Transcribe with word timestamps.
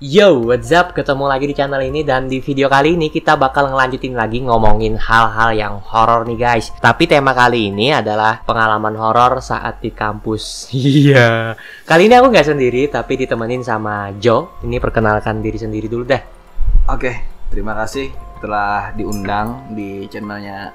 Yo, 0.00 0.48
what's 0.48 0.72
up? 0.72 0.96
Ketemu 0.96 1.28
lagi 1.28 1.44
di 1.44 1.52
channel 1.52 1.84
ini 1.84 2.00
dan 2.00 2.24
di 2.24 2.40
video 2.40 2.72
kali 2.72 2.96
ini 2.96 3.12
kita 3.12 3.36
bakal 3.36 3.68
ngelanjutin 3.68 4.16
lagi 4.16 4.40
ngomongin 4.40 4.96
hal-hal 4.96 5.52
yang 5.52 5.76
horor 5.76 6.24
nih 6.24 6.40
guys. 6.40 6.72
Tapi 6.80 7.04
tema 7.04 7.36
kali 7.36 7.68
ini 7.68 7.92
adalah 7.92 8.40
pengalaman 8.40 8.96
horor 8.96 9.44
saat 9.44 9.84
di 9.84 9.92
kampus. 9.92 10.72
Iya. 10.72 11.52
kali 11.84 12.08
ini 12.08 12.16
aku 12.16 12.32
nggak 12.32 12.48
sendiri 12.48 12.88
tapi 12.88 13.20
ditemenin 13.20 13.60
sama 13.60 14.08
Jo. 14.16 14.56
Ini 14.64 14.80
perkenalkan 14.80 15.44
diri 15.44 15.60
sendiri 15.60 15.84
dulu 15.84 16.08
deh. 16.08 16.22
Oke, 16.88 17.20
terima 17.52 17.76
kasih 17.76 18.08
telah 18.40 18.96
diundang 18.96 19.68
di 19.76 20.08
channelnya 20.08 20.72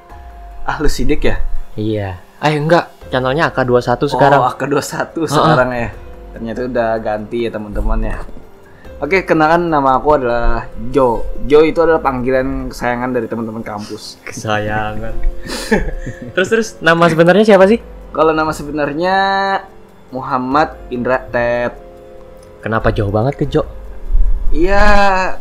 Ah 0.70 0.78
lu 0.78 0.86
sidik 0.86 1.26
ya? 1.26 1.42
Iya. 1.74 2.22
Eh 2.46 2.62
enggak, 2.62 3.10
channelnya 3.10 3.50
AK21 3.50 4.06
sekarang. 4.06 4.38
Oh, 4.38 4.54
AK21 4.54 5.18
sekarang 5.26 5.70
ya. 5.74 5.90
Ternyata 6.38 6.60
udah 6.70 6.90
ganti 7.02 7.38
ya 7.42 7.50
teman-teman 7.50 8.06
ya. 8.06 8.18
Oke, 8.96 9.28
kenalkan 9.28 9.68
nama 9.68 10.00
aku 10.00 10.16
adalah 10.16 10.72
Jo. 10.88 11.28
Jo 11.44 11.68
itu 11.68 11.84
adalah 11.84 12.00
panggilan 12.00 12.72
kesayangan 12.72 13.12
dari 13.12 13.28
teman-teman 13.28 13.60
kampus. 13.60 14.16
Kesayangan. 14.24 15.12
terus 16.34 16.48
terus 16.48 16.68
nama 16.80 17.04
sebenarnya 17.12 17.44
siapa 17.44 17.68
sih? 17.68 17.84
Kalau 18.16 18.32
nama 18.32 18.56
sebenarnya 18.56 19.16
Muhammad 20.16 20.80
Indra 20.88 21.20
Ted. 21.28 21.76
Kenapa 22.64 22.96
jauh 22.96 23.12
banget 23.12 23.36
ke 23.36 23.46
Jo? 23.52 23.68
Iya, 24.56 24.88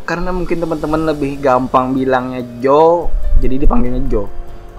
karena 0.03 0.35
mungkin 0.35 0.59
teman-teman 0.59 1.15
lebih 1.15 1.39
gampang 1.39 1.95
bilangnya 1.95 2.43
Jo, 2.59 3.07
jadi 3.39 3.63
dipanggilnya 3.63 4.03
Jo. 4.11 4.27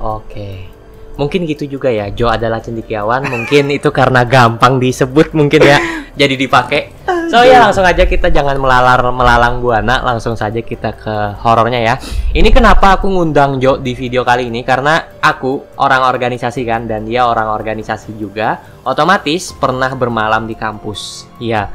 Oke. 0.03 0.67
Mungkin 1.15 1.47
gitu 1.47 1.79
juga 1.79 1.87
ya. 1.87 2.11
Jo 2.11 2.27
adalah 2.27 2.59
cendekiawan. 2.59 3.31
Mungkin 3.31 3.71
itu 3.71 3.87
karena 3.95 4.27
gampang 4.27 4.83
disebut 4.83 5.31
mungkin 5.31 5.63
ya. 5.63 5.79
Jadi 6.15 6.39
dipakai. 6.39 6.81
So 7.27 7.43
ya 7.43 7.59
langsung 7.59 7.83
aja 7.83 8.07
kita 8.07 8.31
jangan 8.31 8.55
melalar 8.55 9.03
melalang 9.11 9.59
buana, 9.59 9.99
langsung 9.99 10.39
saja 10.39 10.63
kita 10.63 10.95
ke 10.95 11.15
horornya 11.43 11.83
ya. 11.83 11.95
Ini 12.31 12.47
kenapa 12.55 12.95
aku 12.95 13.11
ngundang 13.11 13.59
Jo 13.59 13.75
di 13.75 13.91
video 13.91 14.23
kali 14.23 14.47
ini 14.47 14.63
karena 14.63 15.19
aku 15.19 15.75
orang 15.75 16.07
organisasi 16.07 16.63
kan 16.63 16.87
dan 16.87 17.03
dia 17.03 17.27
orang 17.27 17.51
organisasi 17.51 18.15
juga. 18.15 18.63
Otomatis 18.87 19.51
pernah 19.51 19.91
bermalam 19.91 20.47
di 20.47 20.55
kampus. 20.55 21.27
Iya. 21.43 21.67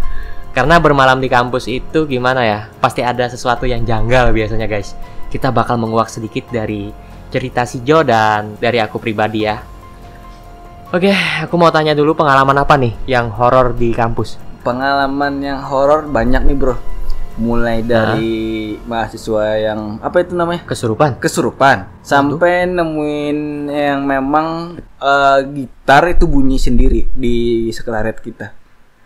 Karena 0.56 0.80
bermalam 0.80 1.20
di 1.20 1.28
kampus 1.28 1.68
itu 1.68 2.08
gimana 2.08 2.40
ya? 2.42 2.60
Pasti 2.80 3.04
ada 3.04 3.28
sesuatu 3.28 3.68
yang 3.68 3.84
janggal 3.84 4.32
biasanya 4.32 4.64
guys. 4.64 4.96
Kita 5.28 5.52
bakal 5.52 5.76
menguak 5.76 6.08
sedikit 6.08 6.48
dari 6.48 6.90
cerita 7.30 7.62
si 7.68 7.84
Jo 7.84 8.02
dan 8.02 8.56
dari 8.58 8.80
aku 8.80 8.98
pribadi 8.98 9.46
ya. 9.46 9.60
Oke, 10.90 11.14
aku 11.14 11.54
mau 11.54 11.70
tanya 11.70 11.94
dulu 11.94 12.18
pengalaman 12.18 12.66
apa 12.66 12.74
nih 12.74 12.90
yang 13.06 13.30
horor 13.30 13.78
di 13.78 13.94
kampus? 13.94 14.34
Pengalaman 14.66 15.38
yang 15.38 15.62
horor 15.62 16.02
banyak 16.10 16.42
nih 16.42 16.56
bro. 16.58 16.74
Mulai 17.38 17.86
dari 17.86 18.74
mahasiswa 18.90 19.54
yang 19.70 20.02
apa 20.02 20.26
itu 20.26 20.34
namanya? 20.34 20.66
Kesurupan? 20.66 21.22
Kesurupan. 21.22 22.02
Sampai 22.02 22.66
nemuin 22.66 23.70
yang 23.70 24.02
memang 24.02 24.82
eh, 24.82 25.38
gitar 25.54 26.10
itu 26.10 26.26
bunyi 26.26 26.58
sendiri 26.58 27.06
di 27.14 27.70
sekretariat 27.70 28.18
kita. 28.18 28.50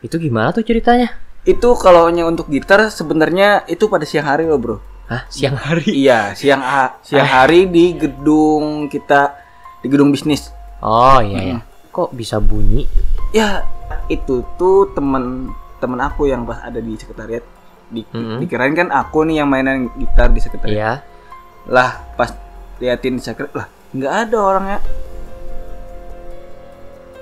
Itu 0.00 0.16
gimana 0.16 0.56
tuh 0.56 0.64
ceritanya? 0.64 1.12
Itu 1.44 1.76
kalau 1.76 2.08
hanya 2.08 2.24
untuk 2.24 2.48
gitar 2.48 2.80
sebenarnya 2.88 3.68
itu 3.68 3.92
pada 3.92 4.08
siang 4.08 4.24
hari 4.24 4.48
loh 4.48 4.56
bro. 4.56 4.76
Hah, 5.12 5.28
siang 5.28 5.60
hari? 5.60 5.92
Iya, 6.08 6.32
siang 6.32 6.64
siang 7.04 7.28
hari 7.28 7.68
di 7.68 7.92
gedung 7.92 8.88
kita 8.88 9.36
di 9.84 9.92
gedung 9.92 10.08
bisnis. 10.08 10.48
Oh 10.80 11.20
iya 11.20 11.40
ya. 11.44 11.73
Kok 11.94 12.10
bisa 12.10 12.42
bunyi? 12.42 12.90
Ya, 13.30 13.62
itu 14.10 14.42
tuh 14.58 14.90
temen 14.92 15.54
temen 15.78 15.98
aku 15.98 16.26
yang 16.26 16.42
pas 16.42 16.58
ada 16.60 16.76
di 16.76 16.98
sekretariat. 16.98 17.46
Di, 17.86 18.02
Mm-mm. 18.10 18.42
Dikirain 18.42 18.74
kan 18.74 18.90
aku 18.90 19.22
nih 19.22 19.38
yang 19.38 19.48
mainan 19.48 19.86
gitar 19.94 20.26
di 20.28 20.42
sekretariat. 20.42 20.74
Iya. 20.74 20.92
Lah, 21.70 22.02
pas 22.18 22.34
liatin 22.76 23.16
di 23.16 23.22
sekret, 23.22 23.54
lah 23.54 23.70
nggak 23.94 24.14
ada 24.26 24.36
orangnya. 24.42 24.78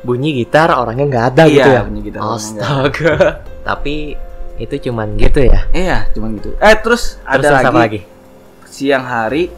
Bunyi 0.02 0.34
gitar 0.34 0.72
orangnya 0.72 1.04
nggak 1.06 1.26
ada 1.30 1.42
Iya, 1.46 1.52
gitu 1.54 1.68
ya? 1.70 1.80
bunyi 1.84 2.00
gitar 2.02 2.20
Astaga. 2.24 3.14
Tapi 3.68 3.94
itu 4.58 4.74
cuman 4.90 5.14
gitu 5.14 5.40
ya? 5.46 5.60
Iya, 5.70 6.10
cuma 6.10 6.32
gitu. 6.32 6.56
Eh, 6.58 6.74
terus 6.80 7.20
Terus 7.20 7.44
ada 7.46 7.48
lagi, 7.62 7.76
lagi? 7.76 8.00
siang 8.66 9.04
hari 9.04 9.52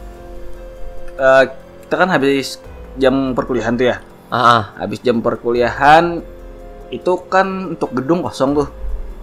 eh, 1.15 1.43
kita 1.81 1.95
kan 1.95 2.09
habis 2.11 2.59
jam 2.95 3.31
perkuliahan 3.31 3.73
tuh 3.73 3.89
ya. 3.89 3.97
Ah, 4.29 4.37
ah. 4.37 4.63
Habis 4.79 5.01
jam 5.01 5.21
perkuliahan 5.21 6.21
itu 6.89 7.11
kan 7.27 7.73
untuk 7.73 7.93
gedung 7.93 8.21
kosong 8.21 8.53
tuh. 8.55 8.69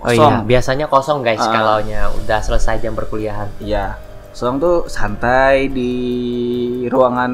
Oh 0.02 0.10
iya, 0.10 0.18
Kosong. 0.18 0.34
biasanya 0.46 0.86
kosong 0.90 1.18
guys 1.22 1.38
Ah. 1.38 1.52
kalau 1.52 1.76
udah 2.18 2.38
selesai 2.42 2.82
jam 2.82 2.94
perkuliahan. 2.94 3.46
Iya. 3.62 3.98
Kosong 4.34 4.58
tuh 4.58 4.76
santai 4.86 5.68
di 5.68 5.92
ruangan 6.90 7.32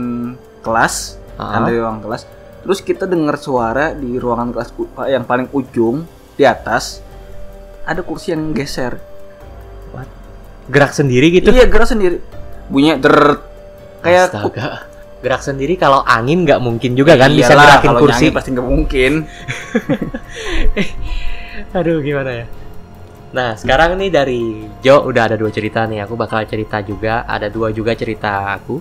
kelas, 0.60 1.16
Ah. 1.36 1.56
santai 1.56 1.76
di 1.76 1.80
ruangan 1.80 2.02
kelas. 2.04 2.22
Terus 2.64 2.78
kita 2.84 3.08
dengar 3.08 3.40
suara 3.40 3.96
di 3.96 4.20
ruangan 4.20 4.52
kelas 4.52 4.68
yang 5.08 5.24
paling 5.24 5.48
ujung 5.50 6.04
di 6.36 6.44
atas 6.44 7.00
ada 7.82 8.04
kursi 8.04 8.36
yang 8.36 8.52
geser. 8.52 9.00
Gerak 10.68 10.92
sendiri 10.92 11.32
gitu? 11.32 11.48
Iya, 11.48 11.64
gerak 11.64 11.88
sendiri. 11.88 12.20
Bunyinya 12.68 13.00
der 13.00 13.40
kayak 14.04 14.28
Astaga. 14.28 14.84
Gerak 15.18 15.42
sendiri 15.42 15.74
kalau 15.74 16.06
angin 16.06 16.46
nggak 16.46 16.62
mungkin 16.62 16.94
juga 16.94 17.18
kan 17.18 17.34
bisa 17.34 17.50
Iyalah, 17.50 17.82
gerakin 17.82 17.88
kalau 17.90 18.00
kursi. 18.06 18.26
pasti 18.30 18.48
nggak 18.54 18.68
mungkin. 18.68 19.12
Aduh 21.78 21.98
gimana 21.98 22.30
ya? 22.30 22.46
Nah 23.34 23.58
sekarang 23.58 23.98
nih 23.98 24.10
dari 24.14 24.70
Jo 24.80 25.02
udah 25.04 25.26
ada 25.26 25.36
dua 25.36 25.50
cerita 25.50 25.84
nih. 25.90 26.06
Aku 26.06 26.14
bakal 26.14 26.46
cerita 26.46 26.78
juga. 26.86 27.26
Ada 27.26 27.50
dua 27.50 27.74
juga 27.74 27.98
cerita 27.98 28.54
aku. 28.54 28.78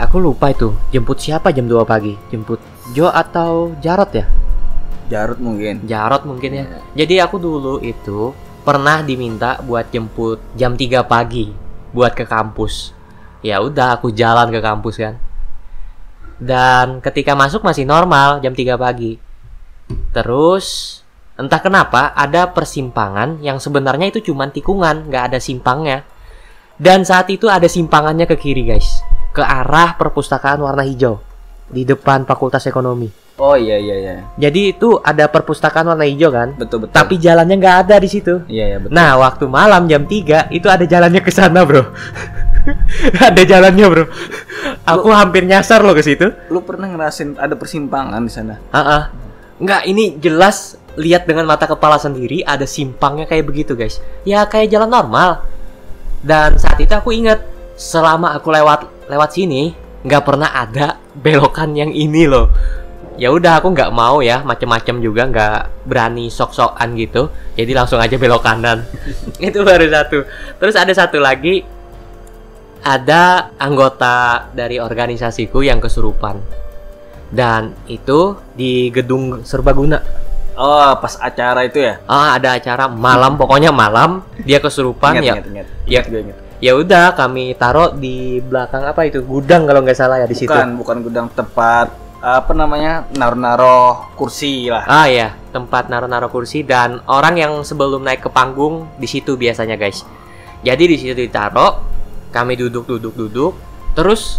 Aku 0.00 0.16
lupa 0.16 0.48
itu 0.48 0.72
jemput 0.88 1.20
siapa 1.20 1.52
jam 1.52 1.68
2 1.68 1.84
pagi? 1.84 2.16
Jemput 2.32 2.56
Jo 2.96 3.12
atau 3.12 3.76
Jarot 3.84 4.08
ya? 4.16 4.24
Jarut 5.12 5.36
mungkin. 5.36 5.84
Jarot 5.84 6.24
mungkin 6.24 6.50
ya. 6.56 6.64
Jadi 6.96 7.20
aku 7.20 7.36
dulu 7.36 7.84
itu 7.84 8.32
pernah 8.64 9.04
diminta 9.04 9.60
buat 9.60 9.92
jemput 9.92 10.40
jam 10.56 10.72
3 10.72 11.04
pagi 11.04 11.52
buat 11.92 12.16
ke 12.16 12.24
kampus. 12.24 12.96
Ya 13.44 13.60
udah 13.60 14.00
aku 14.00 14.08
jalan 14.08 14.48
ke 14.48 14.64
kampus 14.64 14.96
kan. 14.96 15.20
Dan 16.40 17.04
ketika 17.04 17.36
masuk 17.36 17.60
masih 17.60 17.84
normal 17.84 18.40
jam 18.40 18.56
3 18.56 18.80
pagi. 18.80 19.20
Terus 20.16 20.98
entah 21.36 21.60
kenapa 21.60 22.16
ada 22.16 22.48
persimpangan 22.48 23.40
yang 23.44 23.60
sebenarnya 23.60 24.08
itu 24.08 24.32
cuma 24.32 24.48
tikungan, 24.48 25.12
nggak 25.12 25.32
ada 25.32 25.38
simpangnya. 25.38 26.08
Dan 26.80 27.04
saat 27.04 27.28
itu 27.28 27.44
ada 27.44 27.68
simpangannya 27.68 28.24
ke 28.24 28.40
kiri 28.40 28.64
guys, 28.64 29.04
ke 29.36 29.44
arah 29.44 30.00
perpustakaan 30.00 30.64
warna 30.64 30.80
hijau 30.80 31.20
di 31.68 31.84
depan 31.84 32.24
Fakultas 32.24 32.64
Ekonomi. 32.64 33.30
Oh 33.40 33.56
iya 33.56 33.80
iya 33.80 33.96
iya. 33.96 34.14
Jadi 34.36 34.76
itu 34.76 35.00
ada 35.00 35.24
perpustakaan 35.28 35.88
warna 35.88 36.04
hijau 36.04 36.28
kan? 36.28 36.52
Betul 36.60 36.84
betul. 36.84 36.92
Tapi 36.92 37.16
jalannya 37.16 37.56
nggak 37.56 37.76
ada 37.88 37.96
di 37.96 38.08
situ. 38.08 38.44
iya 38.52 38.76
iya 38.76 38.78
betul. 38.80 38.92
Nah, 38.92 39.16
waktu 39.16 39.44
malam 39.48 39.88
jam 39.88 40.04
3 40.04 40.52
itu 40.52 40.68
ada 40.68 40.84
jalannya 40.84 41.24
ke 41.24 41.32
sana, 41.32 41.64
Bro. 41.64 41.88
ada 43.28 43.42
jalannya, 43.42 43.86
Bro. 43.86 44.04
Aku 44.86 45.08
hampir 45.12 45.44
nyasar 45.46 45.84
loh 45.84 45.94
ke 45.96 46.02
situ. 46.04 46.30
Lu 46.52 46.64
pernah 46.64 46.88
ngerasin 46.90 47.36
ada 47.36 47.54
persimpangan 47.54 48.20
di 48.20 48.32
sana? 48.32 48.54
Heeh. 48.72 49.02
Nggak, 49.60 49.82
ini 49.88 50.16
jelas 50.18 50.80
lihat 50.96 51.28
dengan 51.28 51.46
mata 51.46 51.68
kepala 51.68 52.00
sendiri 52.00 52.42
ada 52.42 52.64
simpangnya 52.64 53.28
kayak 53.28 53.44
begitu, 53.46 53.76
guys. 53.76 54.00
Ya 54.24 54.44
kayak 54.48 54.72
jalan 54.72 54.90
normal. 54.90 55.44
Dan 56.20 56.60
saat 56.60 56.76
itu 56.80 56.92
aku 56.92 57.16
ingat 57.16 57.40
selama 57.80 58.36
aku 58.36 58.52
lewat 58.52 59.08
lewat 59.08 59.30
sini 59.32 59.72
nggak 60.04 60.24
pernah 60.24 60.52
ada 60.52 61.00
belokan 61.16 61.72
yang 61.76 61.92
ini 61.92 62.28
loh. 62.28 62.52
Ya 63.20 63.28
udah 63.28 63.60
aku 63.60 63.76
nggak 63.76 63.92
mau 63.92 64.24
ya 64.24 64.40
macem-macem 64.40 65.00
juga 65.04 65.28
nggak 65.28 65.84
berani 65.84 66.32
sok-sokan 66.32 66.96
gitu. 66.96 67.28
Jadi 67.52 67.72
langsung 67.76 68.00
aja 68.00 68.16
belok 68.16 68.40
kanan. 68.40 68.84
itu 69.40 69.60
baru 69.60 69.88
satu. 69.92 70.24
Terus 70.56 70.76
ada 70.76 70.92
satu 70.92 71.20
lagi 71.20 71.79
ada 72.80 73.52
anggota 73.56 74.48
dari 74.50 74.80
organisasiku 74.80 75.60
yang 75.60 75.78
kesurupan 75.78 76.40
dan 77.30 77.76
itu 77.86 78.34
di 78.52 78.90
gedung 78.90 79.44
serbaguna 79.44 80.02
Oh, 80.54 80.92
pas 81.00 81.16
acara 81.16 81.64
itu 81.64 81.80
ya? 81.80 81.96
ah 82.04 82.36
ada 82.36 82.52
acara 82.52 82.84
malam 82.84 83.40
pokoknya 83.40 83.72
malam 83.72 84.20
dia 84.44 84.60
kesurupan 84.60 85.16
Ingat, 85.16 85.24
ya 85.24 85.32
ingat, 85.32 85.46
ingat. 85.48 85.66
ya 85.86 86.00
ingat. 86.04 86.36
ya 86.60 86.72
udah 86.76 87.06
kami 87.16 87.56
taruh 87.56 87.96
di 87.96 88.44
belakang 88.44 88.84
apa 88.84 89.08
itu 89.08 89.24
gudang 89.24 89.64
kalau 89.64 89.80
nggak 89.80 89.96
salah 89.96 90.20
ya 90.20 90.28
di 90.28 90.36
situ 90.36 90.52
Bukan, 90.52 90.76
bukan 90.76 90.96
gudang 91.00 91.26
tempat 91.32 91.88
apa 92.20 92.52
namanya? 92.52 93.08
Naruh-naruh 93.16 94.12
kursi 94.12 94.68
lah. 94.68 94.84
ah 94.84 95.08
ya 95.08 95.32
tempat 95.50 95.88
naruh-naruh 95.88 96.28
kursi 96.28 96.60
dan 96.60 97.00
orang 97.08 97.40
yang 97.40 97.52
sebelum 97.64 98.04
naik 98.04 98.20
ke 98.20 98.28
panggung 98.28 98.84
di 99.00 99.08
situ 99.08 99.40
biasanya 99.40 99.80
guys 99.80 100.04
jadi 100.60 100.84
di 100.84 100.96
situ 101.00 101.16
ditaruh 101.16 101.80
kami 102.30 102.58
duduk 102.58 102.86
duduk 102.86 103.14
duduk 103.14 103.52
terus 103.94 104.38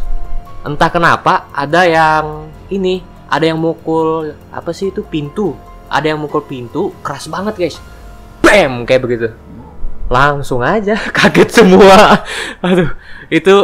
entah 0.64 0.90
kenapa 0.92 1.48
ada 1.52 1.84
yang 1.88 2.50
ini 2.72 3.04
ada 3.28 3.48
yang 3.48 3.60
mukul 3.60 4.36
apa 4.52 4.72
sih 4.72 4.92
itu 4.92 5.04
pintu 5.04 5.56
ada 5.92 6.12
yang 6.12 6.20
mukul 6.20 6.44
pintu 6.44 6.92
keras 7.04 7.28
banget 7.28 7.56
guys 7.56 7.78
bam 8.44 8.84
kayak 8.88 9.04
begitu 9.04 9.28
langsung 10.12 10.60
aja 10.60 11.00
kaget 11.18 11.64
semua. 11.64 12.20
Aduh, 12.60 12.92
itu 13.32 13.56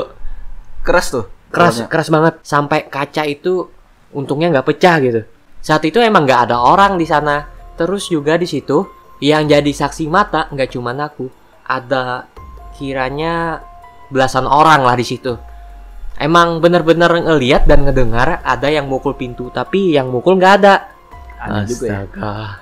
Keras 0.87 1.11
tuh. 1.11 1.27
keras 1.51 1.83
keras 1.91 2.07
banget 2.07 2.39
sampai 2.47 2.87
kaca 2.87 3.27
itu 3.27 3.67
untungnya 4.15 4.47
nggak 4.55 4.67
pecah 4.71 4.95
gitu. 5.03 5.21
Saat 5.59 5.83
itu 5.83 5.99
emang 5.99 6.23
nggak 6.23 6.47
ada 6.47 6.63
orang 6.63 6.95
di 6.95 7.03
sana. 7.03 7.51
Terus 7.75 8.07
juga 8.07 8.39
di 8.39 8.47
situ 8.47 8.87
yang 9.19 9.51
jadi 9.51 9.67
saksi 9.67 10.07
mata 10.07 10.47
nggak 10.47 10.71
cuma 10.71 10.95
aku, 10.95 11.27
ada 11.67 12.31
kiranya 12.79 13.59
belasan 14.07 14.43
orang 14.43 14.81
lah 14.81 14.93
di 14.93 15.03
situ. 15.03 15.33
Emang 16.17 16.57
bener-bener 16.57 17.07
ngeliat 17.13 17.69
dan 17.69 17.85
ngedengar 17.85 18.41
ada 18.41 18.67
yang 18.67 18.89
mukul 18.89 19.13
pintu, 19.13 19.53
tapi 19.53 19.93
yang 19.93 20.09
mukul 20.09 20.33
nggak 20.33 20.53
ada. 20.57 20.75
Aneh 21.37 21.69
juga 21.69 21.85
ya. 21.85 21.99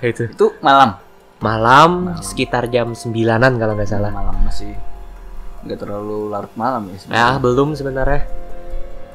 Itu 0.04 0.28
Itu 0.28 0.46
malam. 0.60 1.00
malam, 1.40 1.92
Malam. 2.12 2.20
sekitar 2.20 2.68
jam 2.68 2.92
9-an 2.92 3.54
kalau 3.56 3.74
nggak 3.74 3.88
salah. 3.88 4.12
Malam 4.12 4.36
masih 4.44 4.76
nggak 5.64 5.78
terlalu 5.80 6.30
larut 6.30 6.52
malam 6.54 6.84
ya. 6.88 6.92
Ya, 6.92 7.00
sebenarnya. 7.00 7.36
belum 7.40 7.70
sebenarnya. 7.74 8.22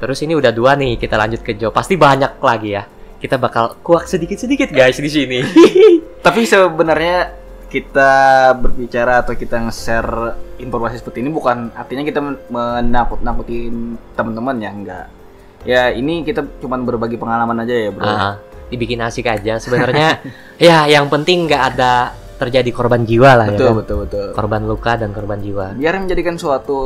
Terus 0.01 0.17
ini 0.25 0.33
udah 0.33 0.49
dua 0.49 0.73
nih, 0.73 0.97
kita 0.97 1.13
lanjut 1.13 1.41
ke 1.41 1.53
Jo. 1.53 1.69
Pasti 1.69 1.93
banyak 1.93 2.41
lagi 2.41 2.73
ya. 2.73 2.83
Kita 3.21 3.37
bakal 3.37 3.77
kuak 3.85 4.09
sedikit-sedikit 4.09 4.73
guys 4.73 4.97
di 4.97 5.05
sini. 5.05 5.39
Tapi 6.25 6.41
sebenarnya 6.41 7.40
kita 7.71 8.11
berbicara 8.53 9.23
atau 9.23 9.31
kita 9.31 9.55
nge-share 9.63 10.11
informasi 10.59 10.99
seperti 10.99 11.23
ini 11.23 11.31
bukan 11.31 11.71
artinya 11.71 12.03
kita 12.03 12.19
men- 12.19 12.43
menakut-nakutin 12.51 13.95
teman-teman 14.11 14.55
ya 14.59 14.69
enggak. 14.69 15.05
Ya 15.63 15.83
ini 15.89 16.21
kita 16.21 16.43
cuman 16.59 16.83
berbagi 16.83 17.15
pengalaman 17.15 17.63
aja 17.63 17.71
ya 17.71 17.89
bro. 17.89 18.03
Ah, 18.03 18.35
dibikin 18.67 18.99
asik 18.99 19.23
aja. 19.25 19.55
Sebenarnya 19.55 20.19
ya 20.59 20.83
yang 20.85 21.07
penting 21.07 21.47
nggak 21.47 21.63
ada 21.73 22.11
terjadi 22.35 22.73
korban 22.73 23.05
jiwa 23.05 23.37
lah 23.37 23.45
ya 23.47 23.55
betul 23.55 23.67
kan. 23.67 23.75
betul 23.79 23.97
betul. 24.03 24.27
Korban 24.33 24.61
luka 24.65 24.91
dan 24.97 25.09
korban 25.09 25.39
jiwa. 25.39 25.71
Biar 25.71 25.95
menjadikan 25.95 26.35
suatu 26.35 26.77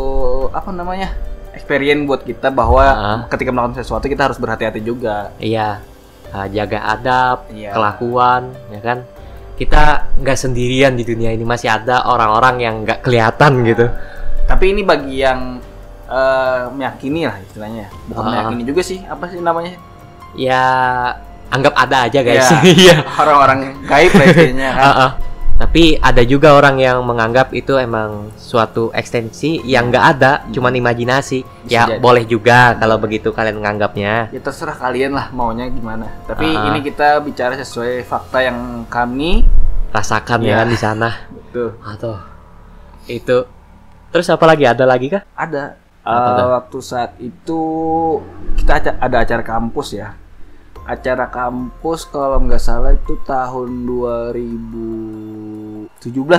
apa 0.52 0.70
namanya 0.70 1.10
experience 1.52 2.06
buat 2.06 2.22
kita 2.22 2.52
bahwa 2.52 2.84
Ah. 2.86 3.20
ketika 3.26 3.50
melakukan 3.50 3.82
sesuatu 3.82 4.06
kita 4.06 4.30
harus 4.30 4.38
berhati-hati 4.38 4.86
juga. 4.86 5.34
Iya. 5.42 5.82
Ah, 6.30 6.46
jaga 6.46 6.84
adab, 6.92 7.48
Iya. 7.50 7.72
kelakuan, 7.72 8.52
ya 8.70 8.82
kan. 8.84 8.98
Kita 9.56 10.12
nggak 10.20 10.38
sendirian 10.38 10.94
di 10.94 11.04
dunia 11.04 11.32
ini 11.32 11.48
masih 11.48 11.72
ada 11.72 12.04
orang-orang 12.06 12.56
yang 12.60 12.76
nggak 12.84 13.00
kelihatan 13.02 13.64
gitu. 13.64 13.88
Tapi 14.46 14.76
ini 14.76 14.84
bagi 14.84 15.24
yang 15.24 15.58
eh, 16.06 16.64
meyakini 16.70 17.26
lah 17.26 17.40
istilahnya. 17.42 17.90
Bukan 18.06 18.22
Ah. 18.22 18.30
meyakini 18.30 18.64
juga 18.64 18.82
sih. 18.84 19.02
Apa 19.02 19.26
sih 19.26 19.40
namanya? 19.40 19.74
Ya 20.36 20.62
anggap 21.50 21.74
ada 21.74 22.06
aja 22.06 22.20
guys. 22.22 22.46
Iya. 22.46 22.60
Iya. 22.76 22.96
Orang-orang 23.16 23.60
gaib 23.88 24.12
lah 24.12 24.26
istilahnya 24.28 24.70
kan. 24.76 24.84
Ah, 24.84 24.92
ah. 24.92 25.12
Tapi 25.56 25.96
ada 26.04 26.20
juga 26.28 26.52
orang 26.52 26.84
yang 26.84 27.00
menganggap 27.08 27.56
itu 27.56 27.80
emang 27.80 28.28
suatu 28.36 28.92
ekstensi 28.92 29.64
yang 29.64 29.88
nggak 29.88 30.06
ada, 30.20 30.44
cuman 30.52 30.76
imajinasi. 30.76 31.48
Bisa 31.64 31.72
ya 31.72 31.84
jadi. 31.88 32.04
boleh 32.04 32.28
juga 32.28 32.76
kalau 32.76 33.00
begitu 33.00 33.32
kalian 33.32 33.64
menganggapnya. 33.64 34.36
Ya 34.36 34.42
terserah 34.44 34.76
kalian 34.76 35.16
lah 35.16 35.32
maunya 35.32 35.72
gimana. 35.72 36.12
Tapi 36.28 36.44
Ah. 36.44 36.68
ini 36.72 36.84
kita 36.84 37.24
bicara 37.24 37.56
sesuai 37.56 38.04
fakta 38.04 38.44
yang 38.44 38.84
kami 38.92 39.48
Rasakan 39.96 40.44
ya 40.44 40.60
kan 40.60 40.68
di 40.68 40.76
sana. 40.76 41.10
betul 41.32 41.72
Atau 41.80 42.20
itu. 43.08 43.48
Terus 44.12 44.28
apa 44.28 44.44
lagi? 44.44 44.68
Ada 44.68 44.84
lagi 44.84 45.08
kah? 45.08 45.24
ada. 45.40 45.80
Tuh? 46.06 46.48
waktu 46.52 46.78
saat 46.86 47.12
itu 47.18 47.60
kita 48.60 48.94
ada 49.00 49.18
acara 49.24 49.42
kampus 49.42 49.96
ya. 49.96 50.14
Acara 50.86 51.26
kampus 51.34 52.06
kalau 52.06 52.38
nggak 52.46 52.62
salah 52.62 52.94
itu 52.94 53.18
tahun 53.26 53.90
2017 53.90 55.90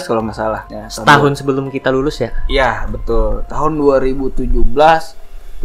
kalau 0.07 0.23
nggak 0.23 0.39
salah. 0.39 0.63
Ya, 0.71 0.87
tahun 0.87 1.07
Tahun 1.07 1.33
sebelum 1.35 1.67
kita 1.75 1.91
lulus 1.91 2.23
ya? 2.23 2.31
Iya 2.47 2.87
betul. 2.87 3.43
Tahun 3.51 3.73
2017 3.75 4.47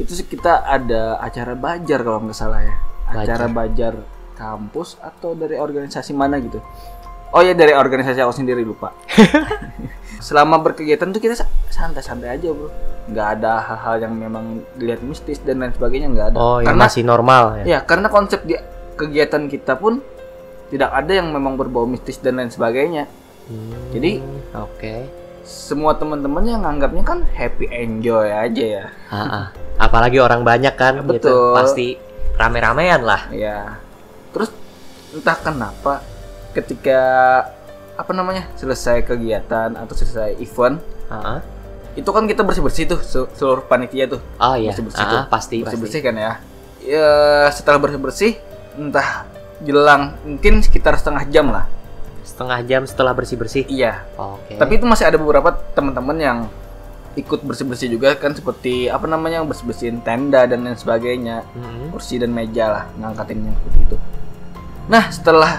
itu 0.02 0.12
sih 0.18 0.26
kita 0.26 0.66
ada 0.66 1.22
acara 1.22 1.54
bajar 1.54 2.02
kalau 2.02 2.26
nggak 2.26 2.38
salah 2.38 2.66
ya. 2.66 2.74
Acara 3.12 3.46
bajar 3.52 3.94
kampus 4.34 4.98
atau 4.98 5.38
dari 5.38 5.62
organisasi 5.62 6.18
mana 6.18 6.42
gitu. 6.42 6.58
Oh 7.32 7.40
ya 7.40 7.56
dari 7.56 7.72
organisasi 7.72 8.20
aku 8.20 8.34
sendiri 8.36 8.60
lupa. 8.62 8.92
Selama 10.22 10.60
berkegiatan 10.62 11.10
tuh 11.10 11.18
kita 11.18 11.34
sa- 11.34 11.50
santai-santai 11.72 12.36
aja 12.38 12.52
bro. 12.52 12.68
Nggak 13.08 13.28
ada 13.40 13.54
hal-hal 13.64 13.96
yang 14.06 14.14
memang 14.14 14.62
dilihat 14.76 15.02
mistis 15.02 15.40
dan 15.42 15.64
lain 15.64 15.74
sebagainya 15.74 16.12
nggak 16.12 16.28
ada. 16.32 16.38
Oh, 16.38 16.60
karena 16.62 16.86
masih 16.86 17.02
normal 17.02 17.64
ya. 17.64 17.64
ya 17.66 17.80
karena 17.82 18.12
konsep 18.12 18.44
di 18.44 18.54
kegiatan 18.94 19.48
kita 19.48 19.80
pun 19.80 20.04
tidak 20.70 20.92
ada 20.94 21.12
yang 21.12 21.34
memang 21.34 21.58
berbau 21.58 21.88
mistis 21.88 22.20
dan 22.20 22.38
lain 22.38 22.52
sebagainya. 22.52 23.08
Hmm, 23.48 23.96
Jadi- 23.96 24.22
oke. 24.54 24.96
Semua 25.42 25.98
teman-teman 25.98 26.46
yang 26.46 26.62
nganggapnya 26.62 27.04
kan 27.04 27.20
happy 27.26 27.66
enjoy 27.74 28.30
aja 28.30 28.66
ya. 28.78 28.86
Ah, 29.10 29.18
ah. 29.18 29.46
Apalagi 29.82 30.22
orang 30.22 30.46
banyak 30.46 30.78
kan 30.78 31.02
gitu. 31.02 31.18
Betul. 31.18 31.56
Pasti 31.58 31.88
rame-ramean 32.38 33.02
lah. 33.02 33.26
Ya. 33.34 33.82
Terus 34.32 34.54
entah 35.12 35.36
kenapa 35.42 36.06
ketika 36.52 37.02
apa 37.94 38.12
namanya 38.12 38.48
selesai 38.56 39.04
kegiatan 39.04 39.76
atau 39.76 39.94
selesai 39.94 40.36
event 40.38 40.82
ah. 41.08 41.40
itu 41.94 42.08
kan 42.08 42.24
kita 42.24 42.42
bersih 42.42 42.64
bersih 42.64 42.84
tuh 42.88 43.00
se- 43.00 43.30
seluruh 43.36 43.64
panitia 43.64 44.08
tuh 44.08 44.22
Oh 44.38 44.56
iya. 44.56 44.72
Bersih-bersih 44.72 45.00
Ah, 45.00 45.08
tuh. 45.08 45.18
ah, 45.18 45.26
pasti 45.28 45.56
bersih 45.60 45.78
bersih 45.78 46.02
kan 46.02 46.16
ya. 46.16 46.32
Ya 46.82 47.12
setelah 47.52 47.78
bersih 47.78 48.00
bersih 48.00 48.32
entah 48.74 49.28
jelang 49.62 50.16
mungkin 50.24 50.60
sekitar 50.60 50.96
setengah 50.96 51.28
jam 51.28 51.52
lah. 51.52 51.68
Setengah 52.24 52.60
jam 52.64 52.82
setelah 52.84 53.12
bersih-bersih. 53.12 53.68
Iya. 53.68 54.02
Oke. 54.16 54.56
Tapi 54.56 54.80
itu 54.80 54.86
masih 54.88 55.06
ada 55.06 55.20
beberapa 55.20 55.52
teman-teman 55.72 56.18
yang 56.18 56.38
ikut 57.14 57.44
bersih 57.44 57.68
bersih 57.68 57.92
juga 57.92 58.16
kan 58.16 58.32
seperti 58.32 58.88
apa 58.88 59.04
namanya 59.04 59.44
bersih 59.44 59.68
bersihin 59.68 60.00
tenda 60.00 60.48
dan 60.48 60.64
lain 60.64 60.74
sebagainya. 60.74 61.44
Mm-mm. 61.54 61.92
kursi 61.92 62.18
dan 62.18 62.32
meja 62.32 62.72
lah 62.72 62.84
ngangkatin 62.98 63.46
yang 63.46 63.56
seperti 63.58 63.80
itu. 63.84 63.98
Nah 64.88 65.04
setelah 65.12 65.52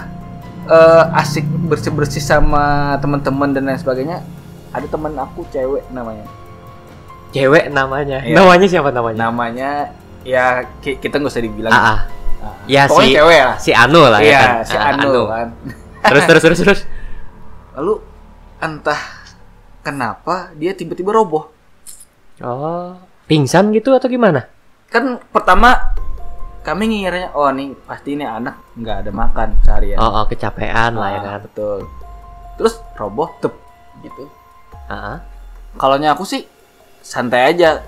eh, 0.65 1.05
asik 1.17 1.43
bersih 1.65 1.91
bersih 1.91 2.21
sama 2.21 2.65
teman-teman 2.99 3.51
dan 3.51 3.65
lain 3.65 3.77
sebagainya, 3.77 4.23
ada 4.71 4.87
teman 4.87 5.13
aku 5.15 5.43
cewek 5.49 5.87
namanya. 5.89 6.27
Cewek 7.31 7.69
namanya. 7.69 8.21
Iya. 8.21 8.37
Namanya 8.37 8.67
siapa 8.67 8.91
namanya? 8.91 9.19
Namanya 9.23 9.71
ya 10.23 10.63
ki- 10.79 10.99
kita 10.99 11.17
nggak 11.17 11.33
usah 11.33 11.43
dibilang. 11.43 11.73
Ah, 11.73 11.81
ah. 11.81 11.99
Ah, 12.43 12.55
Ya, 12.67 12.85
pokoknya 12.85 13.07
si- 13.07 13.17
cewek 13.17 13.41
lah. 13.41 13.57
si 13.57 13.71
Anu 13.73 14.03
lah 14.03 14.19
Iya 14.19 14.29
ya 14.29 14.41
kan. 14.41 14.55
si 14.63 14.77
Ah, 14.77 14.91
Anu, 14.93 15.15
kan. 15.27 15.49
Terus 16.03 16.23
terus 16.27 16.43
terus 16.43 16.59
terus. 16.61 16.81
Lalu 17.79 17.95
entah 18.59 19.01
kenapa 19.81 20.51
dia 20.53 20.75
tiba-tiba 20.75 21.11
roboh. 21.11 21.49
Oh, 22.39 22.99
pingsan 23.25 23.71
gitu 23.71 23.95
atau 23.95 24.07
gimana? 24.07 24.51
Kan 24.87 25.23
pertama 25.31 25.95
kami 26.63 26.87
ngiranya 26.87 27.35
oh 27.35 27.51
nih 27.51 27.75
pasti 27.83 28.15
ini 28.15 28.23
anak 28.23 28.55
nggak 28.79 28.97
ada 29.07 29.11
makan 29.11 29.49
seharian. 29.67 29.99
Oh, 29.99 30.23
oh 30.23 30.25
kecapean 30.31 30.95
lah 30.95 31.09
ya 31.11 31.19
Ah, 31.19 31.23
kan. 31.27 31.41
Betul. 31.51 31.79
Terus 32.59 32.75
roboh 32.95 33.29
tep 33.43 33.51
gitu. 34.01 34.31
Ah, 34.87 34.95
ah. 34.95 35.19
Kalau 35.75 35.99
aku 35.99 36.23
sih 36.23 36.47
santai 37.03 37.51
aja. 37.51 37.83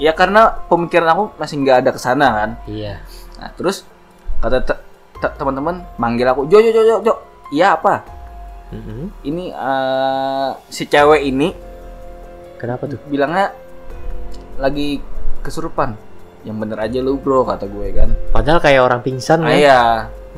Ya 0.00 0.16
karena 0.16 0.64
pemikiran 0.70 1.12
aku 1.12 1.24
masih 1.36 1.60
nggak 1.60 1.84
ada 1.84 1.90
ke 1.92 2.00
sana 2.00 2.26
kan. 2.32 2.50
Iya. 2.64 3.02
Nah 3.36 3.50
terus 3.52 3.84
kata 4.40 4.64
te- 4.64 4.82
te- 5.20 5.34
teman-teman 5.36 5.84
manggil 6.00 6.24
aku, 6.24 6.46
Jo 6.48 6.62
Jo 6.62 6.70
Jo 6.72 6.82
Jo 6.86 6.96
Jo. 7.04 7.14
Iya 7.50 7.76
apa? 7.76 8.06
Mm-mm. 8.70 9.10
Ini 9.26 9.50
eh, 9.50 10.50
si 10.70 10.86
cewek 10.86 11.26
ini 11.26 11.50
Kenapa 12.56 12.86
tuh? 12.86 13.02
bilangnya 13.10 13.50
lagi 14.56 15.02
kesurupan. 15.42 15.98
Yang 16.40 16.56
bener 16.56 16.78
aja 16.80 16.98
lu 16.98 17.16
bro 17.16 17.44
kata 17.44 17.64
gue 17.64 17.88
kan. 17.92 18.08
Padahal 18.30 18.58
kayak 18.58 18.80
orang 18.80 19.00
pingsan 19.00 19.42
Ah, 19.42 19.50
ya. 19.50 19.56
iya. 19.56 19.80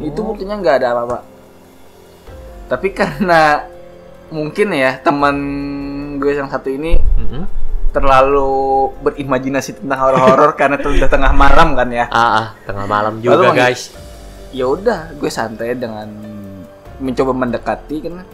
Itu 0.00 0.20
Oh. 0.20 0.32
buktinya 0.32 0.56
nggak 0.56 0.76
ada 0.78 0.88
apa-apa. 0.92 1.18
Tapi 2.66 2.88
karena 2.90 3.68
mungkin 4.32 4.72
ya 4.72 4.96
teman 4.98 5.36
gue 6.16 6.32
yang 6.32 6.48
satu 6.48 6.68
ini 6.68 6.96
Mm-mm. 6.96 7.44
terlalu 7.92 8.50
berimajinasi 8.98 9.78
tentang 9.78 10.00
horor-horor 10.00 10.56
karena 10.60 10.76
itu 10.76 10.88
udah 10.90 11.08
tengah 11.08 11.32
malam 11.32 11.76
kan 11.76 11.88
ya. 11.88 12.08
Ah, 12.08 12.18
ah, 12.18 12.46
tengah 12.64 12.86
malam 12.86 13.18
Lalu 13.18 13.24
juga 13.24 13.36
manggil- 13.46 13.60
guys. 13.68 13.82
Ya 14.52 14.64
udah, 14.66 15.12
gue 15.12 15.28
santai 15.28 15.72
dengan 15.72 16.08
mencoba 16.98 17.32
mendekati 17.32 17.96
kan. 18.00 18.24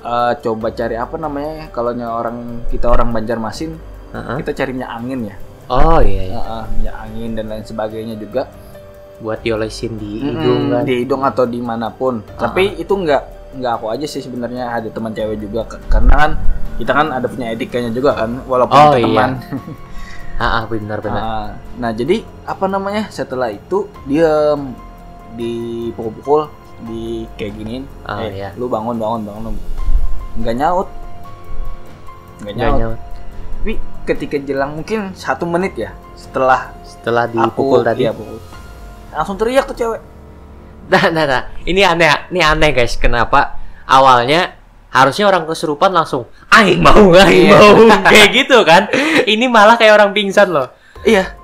Eh, 0.00 0.32
coba 0.38 0.70
cari 0.70 0.94
apa 0.94 1.16
namanya 1.16 1.50
ya, 1.52 1.66
kalau 1.68 1.90
orang 1.92 2.62
kita 2.70 2.86
orang 2.86 3.10
Banjarmasin 3.10 3.74
Ah, 4.14 4.18
ah. 4.22 4.36
kita 4.38 4.54
cari 4.54 4.70
minyak 4.70 4.92
angin 4.92 5.20
ya 5.26 5.36
Oh 5.66 5.98
iya, 5.98 6.22
iya. 6.24 6.36
Heeh, 6.36 6.62
minyak 6.72 6.96
angin 7.00 7.30
dan 7.32 7.46
lain 7.46 7.64
sebagainya 7.64 8.14
juga 8.16 8.46
buat 9.16 9.40
diolesin 9.40 9.96
di 9.96 10.20
Mm-mm, 10.20 10.28
hidung 10.30 10.62
kan. 10.70 10.82
di 10.84 10.94
hidung 11.00 11.22
atau 11.22 11.44
di 11.44 11.56
mana 11.58 11.88
pun 11.88 12.20
tapi 12.36 12.76
itu 12.76 12.92
nggak 12.92 13.22
nggak 13.56 13.72
aku 13.74 13.88
aja 13.88 14.04
sih 14.04 14.20
sebenarnya 14.20 14.68
ada 14.70 14.88
teman 14.88 15.10
cewek 15.10 15.40
juga 15.40 15.64
karena 15.88 16.12
kan 16.14 16.30
kita 16.76 16.92
kan 16.92 17.08
ada 17.08 17.24
punya 17.24 17.48
etikanya 17.48 17.88
juga 17.88 18.12
kan 18.14 18.44
walaupun 18.44 18.76
Oh, 18.76 18.92
iya. 18.92 19.02
teman 19.02 19.30
Ah, 20.36 20.60
ah, 20.60 20.64
benar 20.68 21.00
benar. 21.00 21.16
Ah, 21.18 21.48
nah 21.74 21.88
jadi 21.90 22.20
apa 22.44 22.68
namanya 22.68 23.08
setelah 23.08 23.48
itu 23.48 23.88
dia 24.04 24.52
dipukul-pukul 25.32 26.52
di 26.84 27.24
kayak 27.34 27.56
giniin 27.56 27.84
Ah, 28.04 28.20
eh 28.20 28.36
iya. 28.36 28.48
lu 28.54 28.68
bangun 28.68 28.94
bangun 28.94 29.24
bangun 29.24 29.56
nggak 30.36 30.54
nyaut 30.54 30.88
nggak 32.38 32.52
Nggak 32.52 32.68
nyaut. 32.68 32.78
nyaut. 32.78 32.98
Tapi 33.56 33.72
ketika 34.06 34.38
jelang 34.38 34.72
mungkin 34.72 35.12
satu 35.12 35.44
menit 35.44 35.74
ya 35.74 35.90
setelah 36.14 36.70
Setelah 36.80 37.26
aku 37.26 37.34
dipukul 37.36 37.80
tadi. 37.82 38.02
iya, 38.02 38.10
pukul. 38.10 38.38
langsung 39.10 39.36
teriak 39.36 39.64
tuh 39.64 39.74
cewek. 39.74 40.00
Nah, 40.86 41.04
nah, 41.08 41.24
nah. 41.24 41.42
Ini 41.62 41.82
aneh, 41.84 42.30
ini 42.30 42.40
aneh 42.40 42.70
guys. 42.70 42.94
Kenapa 42.94 43.58
awalnya 43.84 44.54
harusnya 44.88 45.26
orang 45.26 45.42
kesurupan 45.44 45.90
langsung 45.90 46.24
aing 46.48 46.78
mau, 46.78 47.10
aing 47.12 47.46
Iya. 47.46 47.52
mau 47.52 47.74
kayak 48.10 48.28
gitu 48.32 48.58
kan? 48.62 48.86
Ini 49.24 49.46
malah 49.46 49.74
kayak 49.74 49.94
orang 49.94 50.10
pingsan 50.10 50.48
loh. 50.48 50.70
Iya, 51.02 51.34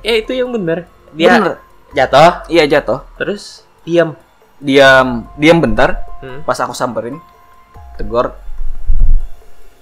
Ya 0.00 0.14
itu 0.16 0.32
yang 0.32 0.50
bener. 0.50 0.88
Dia 1.12 1.36
bener. 1.36 1.60
jatuh, 1.92 2.46
Iya 2.46 2.64
jatuh. 2.68 3.04
terus 3.14 3.62
diam. 3.82 4.14
Diam, 4.58 5.26
diam 5.36 5.58
bentar. 5.58 6.02
Hmm. 6.20 6.42
Pas 6.42 6.56
aku 6.56 6.72
samperin, 6.72 7.18
tegur. 7.94 8.32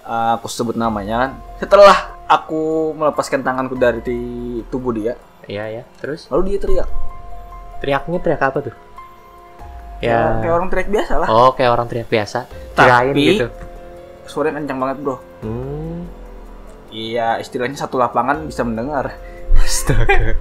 uh, 0.03 0.35
aku 0.35 0.49
sebut 0.49 0.75
namanya. 0.75 1.37
Setelah 1.57 2.18
aku 2.29 2.63
melepaskan 2.93 3.41
tanganku 3.41 3.75
dari 3.75 4.21
tubuh 4.69 4.93
dia, 4.93 5.17
Iya 5.45 5.65
ya. 5.71 5.83
Terus 5.99 6.29
lalu 6.29 6.55
dia 6.55 6.59
teriak. 6.61 6.89
teriaknya 7.79 8.19
teriak 8.19 8.43
apa 8.43 8.59
tuh? 8.61 8.75
Ya, 9.99 10.39
kayak 10.39 10.45
Ya. 10.45 10.53
orang 10.53 10.69
teriak 10.69 10.89
biasa 10.89 11.13
lah. 11.17 11.29
Oh, 11.29 11.51
kayak 11.53 11.71
orang 11.73 11.87
teriak 11.87 12.07
biasa. 12.07 12.39
Kirain 12.73 13.11
Tapi- 13.11 13.25
gitu. 13.25 13.47
Suaranya 14.25 14.61
kencang 14.61 14.79
banget 14.79 14.97
bro. 15.01 15.17
Hmm. 15.41 16.05
Iya, 16.89 17.39
istilahnya 17.39 17.77
satu 17.77 17.97
lapangan 17.97 18.45
bisa 18.45 18.63
mendengar. 18.63 19.17
Astaga. 19.59 20.37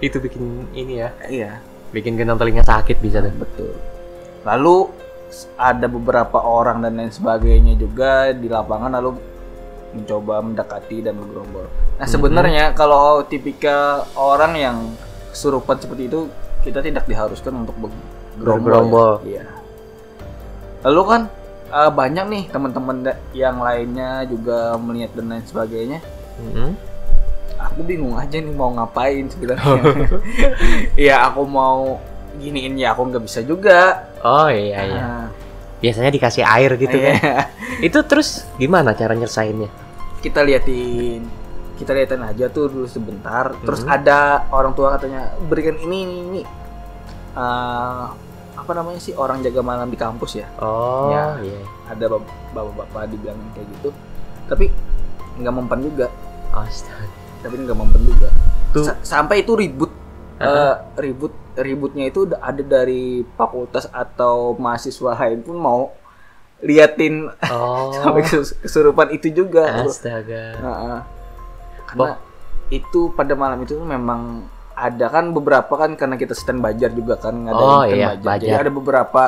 itu 0.00 0.16
bikin 0.16 0.40
ini 0.72 0.96
ya, 0.98 1.12
Iya, 1.22 1.60
bikin 1.90 2.16
genang 2.16 2.36
telinga 2.36 2.64
sakit 2.64 2.96
bisa 2.98 3.20
tuh. 3.20 3.32
betul. 3.34 3.72
Lalu 4.42 4.88
ada 5.54 5.86
beberapa 5.86 6.40
orang 6.40 6.80
dan 6.80 6.96
lain 6.96 7.12
sebagainya 7.12 7.76
juga 7.76 8.32
di 8.32 8.48
lapangan 8.48 8.90
lalu 8.90 9.20
mencoba 9.90 10.38
mendekati 10.40 11.02
dan 11.02 11.18
bergerombol. 11.18 11.66
Nah, 11.98 12.06
Mhm. 12.06 12.12
sebenarnya 12.12 12.64
kalau 12.72 13.22
tipikal 13.24 14.06
orang 14.14 14.52
yang 14.54 14.76
kesurupan 15.30 15.78
seperti 15.78 16.06
itu, 16.06 16.30
kita 16.60 16.78
tidak 16.80 17.04
diharuskan 17.06 17.64
untuk 17.64 17.74
bergerombol. 18.38 19.22
Ya. 19.22 19.42
Iya. 19.42 19.44
Lalu 20.84 21.02
kan 21.06 21.22
eh, 21.70 21.86
banyak 21.86 22.24
nih 22.26 22.44
teman-teman 22.50 22.96
yang 23.30 23.62
lainnya 23.62 24.26
juga 24.26 24.74
melihat 24.74 25.14
dan 25.14 25.30
lain 25.30 25.44
sebagainya. 25.46 25.98
Hmm. 26.40 26.74
aku 27.60 27.84
bingung 27.84 28.16
aja 28.16 28.40
nih 28.40 28.56
mau 28.56 28.72
ngapain 28.72 29.28
sebenarnya. 29.28 29.68
Iya 30.96 31.28
aku 31.28 31.44
mau 31.44 32.00
giniin 32.40 32.74
ya 32.74 32.96
aku 32.96 33.12
nggak 33.12 33.22
bisa 33.28 33.44
juga. 33.44 34.08
Oh 34.24 34.48
iya 34.48 34.80
iya. 34.80 35.02
Nah, 35.04 35.24
Biasanya 35.80 36.10
dikasih 36.10 36.44
air 36.44 36.76
gitu 36.76 36.92
kan. 36.92 37.14
iya. 37.14 37.36
Itu 37.86 38.04
terus 38.04 38.44
gimana 38.54 38.92
cara 38.92 39.12
nyelesainnya? 39.12 39.68
Kita 40.20 40.40
liatin, 40.40 41.24
kita 41.74 41.90
liatin 41.90 42.20
aja 42.20 42.46
tuh 42.46 42.68
dulu 42.68 42.84
sebentar. 42.84 43.56
Terus 43.58 43.80
Mhm. 43.80 43.88
ada 43.90 44.18
orang 44.48 44.72
tua 44.72 44.94
katanya 44.94 45.32
berikan 45.42 45.76
ini 45.78 45.98
ini 46.02 46.16
ini. 46.22 46.42
Eh, 47.32 48.04
apa 48.52 48.72
namanya 48.74 49.00
sih 49.00 49.14
orang 49.14 49.40
jaga 49.40 49.60
malam 49.60 49.86
di 49.86 49.96
kampus 49.96 50.36
ya? 50.36 50.46
Oh 50.58 51.08
Ya. 51.08 51.40
iya. 51.40 51.60
Ada 51.88 52.04
bap- 52.06 52.28
bapak-bapak 52.52 53.08
dibilang 53.08 53.40
kayak 53.50 53.66
gitu. 53.72 53.88
Tapi 54.46 54.68
nggak 55.36 55.54
mempan 55.54 55.80
juga. 55.80 56.06
Astaga. 56.50 57.08
Tapi 57.40 57.54
nggak 57.56 57.72
mempan 57.74 58.02
juga. 58.04 58.28
Tuh. 58.70 58.84
Sa- 58.84 59.00
sampai 59.00 59.40
itu 59.40 59.54
ribut 59.54 59.88
Heeh. 60.36 60.72
Eh, 60.72 60.76
ribut 60.98 61.32
ributnya 61.60 62.06
itu 62.06 62.24
ada 62.30 62.60
dari 62.60 63.04
fakultas 63.34 63.86
atau 63.86 64.52
mahasiswa 64.54 65.14
lain 65.14 65.40
pun 65.40 65.56
mau 65.56 65.80
liatin 66.60 67.28
Oh. 67.46 67.90
sampai 67.96 68.22
kes- 68.22 68.56
kesurupan 68.58 69.10
itu 69.10 69.30
juga. 69.30 69.80
Astaga. 69.80 70.56
Karena 71.86 72.16
itu 72.68 73.10
pada 73.10 73.34
malam 73.34 73.60
itu 73.60 73.74
memang 73.76 74.46
ada 74.72 75.06
kan 75.08 75.28
beberapa 75.30 75.68
kan 75.70 75.92
karena 75.92 76.14
kita 76.14 76.32
stand 76.32 76.60
bajar 76.60 76.88
juga 76.90 77.16
kan 77.16 77.34
ngadain 77.34 77.60
Oh, 77.66 77.82
stand 77.82 77.96
iya, 77.96 78.08
bajar. 78.14 78.38
Jadi 78.38 78.54
ada 78.58 78.70
beberapa 78.70 79.22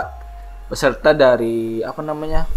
peserta 0.67 1.11
dari 1.12 1.57
apa 1.81 2.01
namanya 2.01 2.49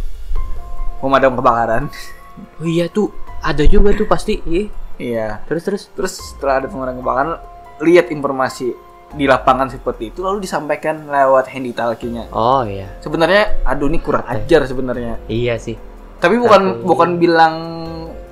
pemadam 0.98 1.36
kebakaran 1.36 1.84
Oh 2.60 2.66
iya 2.66 2.88
tuh 2.88 3.12
ada 3.40 3.64
juga 3.64 3.92
tuh 3.92 4.06
pasti. 4.06 4.40
Ih. 4.46 4.68
iya 4.96 5.44
Terus 5.46 5.64
terus. 5.64 5.84
terus 5.92 6.14
setelah 6.16 6.60
ada 6.60 6.68
pemadam 6.68 7.00
kebakaran 7.00 7.36
lihat 7.78 8.08
informasi 8.08 8.72
di 9.16 9.26
lapangan 9.26 9.68
seperti 9.68 10.10
itu 10.10 10.20
lalu 10.20 10.40
disampaikan 10.40 11.08
lewat 11.08 11.48
handy 11.48 11.72
talkie-nya 11.72 12.28
Oh 12.30 12.62
iya. 12.62 12.92
sebenarnya 13.00 13.64
aduh 13.64 13.88
ini 13.88 13.98
kurang 13.98 14.24
ajar 14.26 14.64
sebenarnya 14.64 15.16
Iya 15.26 15.56
sih. 15.56 15.80
tapi 16.18 16.36
bukan 16.36 16.62
Tapi- 16.62 16.84
bukan 16.84 17.10
bilang 17.16 17.54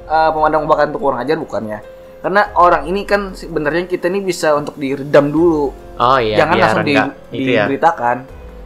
uh, 0.05 0.29
pemadam 0.29 0.63
kebakaran 0.63 0.89
itu 0.89 0.99
kurang 0.99 1.19
ajar 1.19 1.37
bukan 1.37 1.63
ya 1.65 1.79
karena 2.19 2.41
orang 2.53 2.83
ini 2.85 3.03
kan 3.03 3.31
sebenarnya 3.31 3.83
kita 3.85 4.07
ini 4.07 4.19
bisa 4.21 4.53
untuk 4.53 4.75
diredam 4.75 5.27
dulu 5.27 5.71
Oh 5.93 6.17
iya. 6.17 6.35
jangan 6.37 6.55
langsung 6.57 6.83
di, 6.83 6.93
ya. 6.93 7.07
diberitakan 7.31 8.17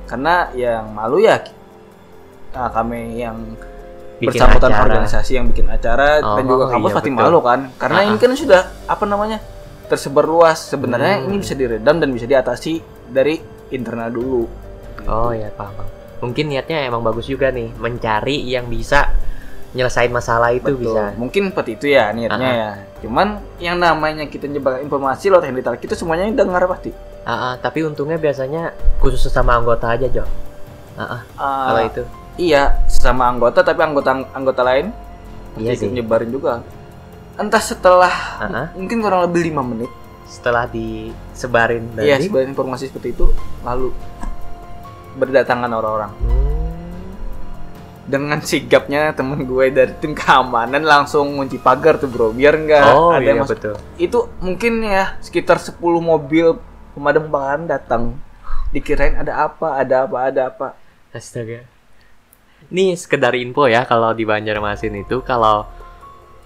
karena 0.06 0.34
yang 0.54 0.90
malu 0.90 1.18
ya 1.18 1.38
uh, 2.52 2.70
kami 2.70 3.20
yang 3.20 3.38
Bikin 4.18 4.34
bersangkutan 4.34 4.72
acara. 4.72 4.84
organisasi 4.84 5.32
yang 5.34 5.46
bikin 5.46 5.68
acara 5.68 6.18
dan 6.18 6.42
Oh, 6.42 6.50
juga 6.50 6.66
kampus 6.68 6.90
iya, 6.90 6.98
pasti 6.98 7.10
betul. 7.12 7.22
malu 7.24 7.40
kan 7.40 7.60
karena 7.78 8.00
Ah, 8.00 8.08
ini 8.08 8.18
kan 8.18 8.32
sudah 8.34 8.62
apa 8.84 9.04
namanya 9.04 9.38
tersebar 9.88 10.24
luas 10.24 10.60
sebenarnya 10.62 11.20
Hmm. 11.20 11.28
ini 11.28 11.36
bisa 11.40 11.54
diredam 11.54 11.98
dan 11.98 12.10
bisa 12.10 12.24
diatasi 12.24 12.80
dari 13.08 13.40
internal 13.70 14.08
dulu 14.08 14.44
Oh 15.06 15.32
iya 15.32 15.48
paham. 15.50 15.88
Mungkin 16.20 16.50
niatnya 16.50 16.84
emang 16.84 17.00
bagus 17.00 17.26
juga 17.26 17.48
nih 17.48 17.72
mencari 17.74 18.44
yang 18.44 18.66
bisa 18.66 19.08
nyelesain 19.70 20.10
masalah 20.10 20.52
itu 20.52 20.68
Betul. 20.68 20.84
bisa. 20.84 21.04
Mungkin 21.14 21.42
seperti 21.48 21.72
itu 21.74 21.86
ya 21.90 22.12
niatnya 22.12 22.44
Ah. 22.44 22.56
ya. 22.56 22.72
Cuman 23.00 23.28
yang 23.58 23.78
namanya 23.78 24.26
kita 24.26 24.46
nyebar 24.46 24.82
informasi 24.82 25.30
lewat 25.30 25.46
handy 25.46 25.62
talk 25.62 25.80
itu 25.80 25.94
semuanya 25.94 26.28
dengar 26.28 26.66
pasti. 26.66 26.92
Ah, 27.24 27.56
tapi 27.56 27.84
untungnya 27.84 28.16
biasanya 28.16 28.72
khusus 28.98 29.22
sesama 29.22 29.54
anggota 29.54 29.88
aja 29.90 30.08
Jo. 30.10 30.24
Ah, 30.96 31.04
ah, 31.04 31.22
Ah, 31.36 31.66
kalau 31.68 31.82
itu. 31.86 32.04
Iya, 32.38 32.64
sesama 32.86 33.28
anggota 33.28 33.62
tapi 33.62 33.80
anggota 33.80 34.12
anggota 34.30 34.62
lain 34.62 34.92
Iya 35.56 35.72
sih. 35.74 35.88
nyebarin 35.88 36.30
juga. 36.30 36.60
Entah 37.38 37.62
setelah 37.62 38.14
Ah, 38.38 38.46
ah. 38.46 38.68
mungkin 38.74 38.98
kurang 38.98 39.22
lebih 39.24 39.46
lima 39.46 39.62
menit, 39.62 39.90
Setelah 40.26 40.66
disebarin 40.66 41.94
iya 41.96 42.18
dari. 42.18 42.26
sebarin 42.26 42.52
informasi 42.52 42.90
seperti 42.90 43.14
itu, 43.14 43.30
lalu 43.62 43.94
berdatangan 45.16 45.72
orang-orang 45.72 46.12
Hmm. 46.14 47.06
dengan 48.06 48.40
sigapnya 48.40 49.12
temen 49.12 49.44
gue 49.44 49.66
dari 49.68 49.94
tim 49.96 50.14
keamanan 50.14 50.80
langsung 50.80 51.36
ngunci 51.36 51.58
pagar 51.58 51.98
tuh 51.98 52.08
bro 52.08 52.30
biar 52.30 52.56
nggak 52.56 52.84
oh 52.88 53.12
ada 53.12 53.20
iya 53.20 53.30
yang 53.32 53.44
masuk 53.44 53.58
betul. 53.58 53.76
itu 53.98 54.20
mungkin 54.40 54.74
ya 54.80 55.18
sekitar 55.20 55.58
10 55.58 55.76
mobil 55.98 56.56
pemadam 56.94 57.26
kebakaran 57.26 57.64
datang 57.66 58.04
dikirain 58.70 59.18
ada 59.18 59.44
apa 59.44 59.76
ada 59.76 60.04
apa 60.04 60.18
ada 60.24 60.42
apa 60.48 60.68
Astaga. 61.10 61.66
Nih 62.68 62.94
sekedar 62.94 63.32
info 63.34 63.66
ya 63.66 63.84
kalau 63.84 64.12
di 64.12 64.22
Banjarmasin 64.22 64.94
itu 64.98 65.20
kalau 65.22 65.66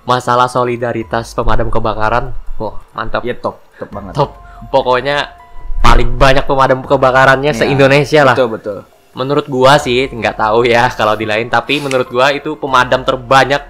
masalah 0.04 0.46
solidaritas 0.46 1.32
pemadam 1.32 1.70
kebakaran, 1.70 2.34
wah 2.58 2.82
mantap. 2.92 3.22
ya 3.22 3.34
top 3.34 3.62
top 3.76 3.90
banget 3.90 4.14
Top. 4.14 4.32
Pokoknya 4.70 5.34
paling 5.82 6.14
banyak 6.16 6.46
pemadam 6.46 6.86
kebakarannya 6.86 7.50
Ya, 7.50 7.58
se 7.58 7.66
Indonesia 7.66 8.22
lah. 8.22 8.34
betul 8.34 8.50
betul 8.54 8.78
Menurut 9.12 9.46
gua 9.46 9.76
sih 9.76 10.06
nggak 10.06 10.38
tahu 10.38 10.64
ya 10.64 10.88
kalau 11.00 11.14
di 11.14 11.26
lain, 11.26 11.50
tapi 11.50 11.82
menurut 11.82 12.08
gua 12.08 12.30
itu 12.30 12.54
pemadam 12.56 13.02
terbanyak 13.02 13.66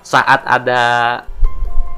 saat 0.00 0.40
ada 0.42 0.80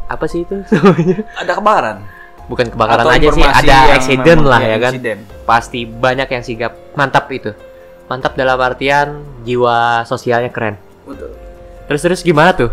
apa 0.05 0.25
sih 0.25 0.43
itu 0.43 0.57
ada 1.41 1.53
kebakaran 1.53 2.01
Bukan 2.49 2.73
kebakaran 2.73 3.05
Atau 3.05 3.13
aja 3.13 3.29
sih, 3.29 3.45
ada 3.45 3.77
accident 3.93 4.41
lah 4.41 4.57
ya, 4.65 4.73
ya 4.73 4.77
kan. 4.81 4.93
insiden. 4.97 5.19
Pasti 5.45 5.85
banyak 5.85 6.33
yang 6.33 6.41
sigap. 6.41 6.73
Mantap 6.97 7.29
itu. 7.29 7.53
Mantap 8.09 8.41
dalam 8.41 8.57
artian 8.57 9.21
jiwa 9.45 10.01
sosialnya 10.03 10.49
keren. 10.49 10.81
betul 11.05 11.29
Terus 11.85 12.01
terus 12.01 12.21
gimana 12.25 12.57
tuh 12.57 12.73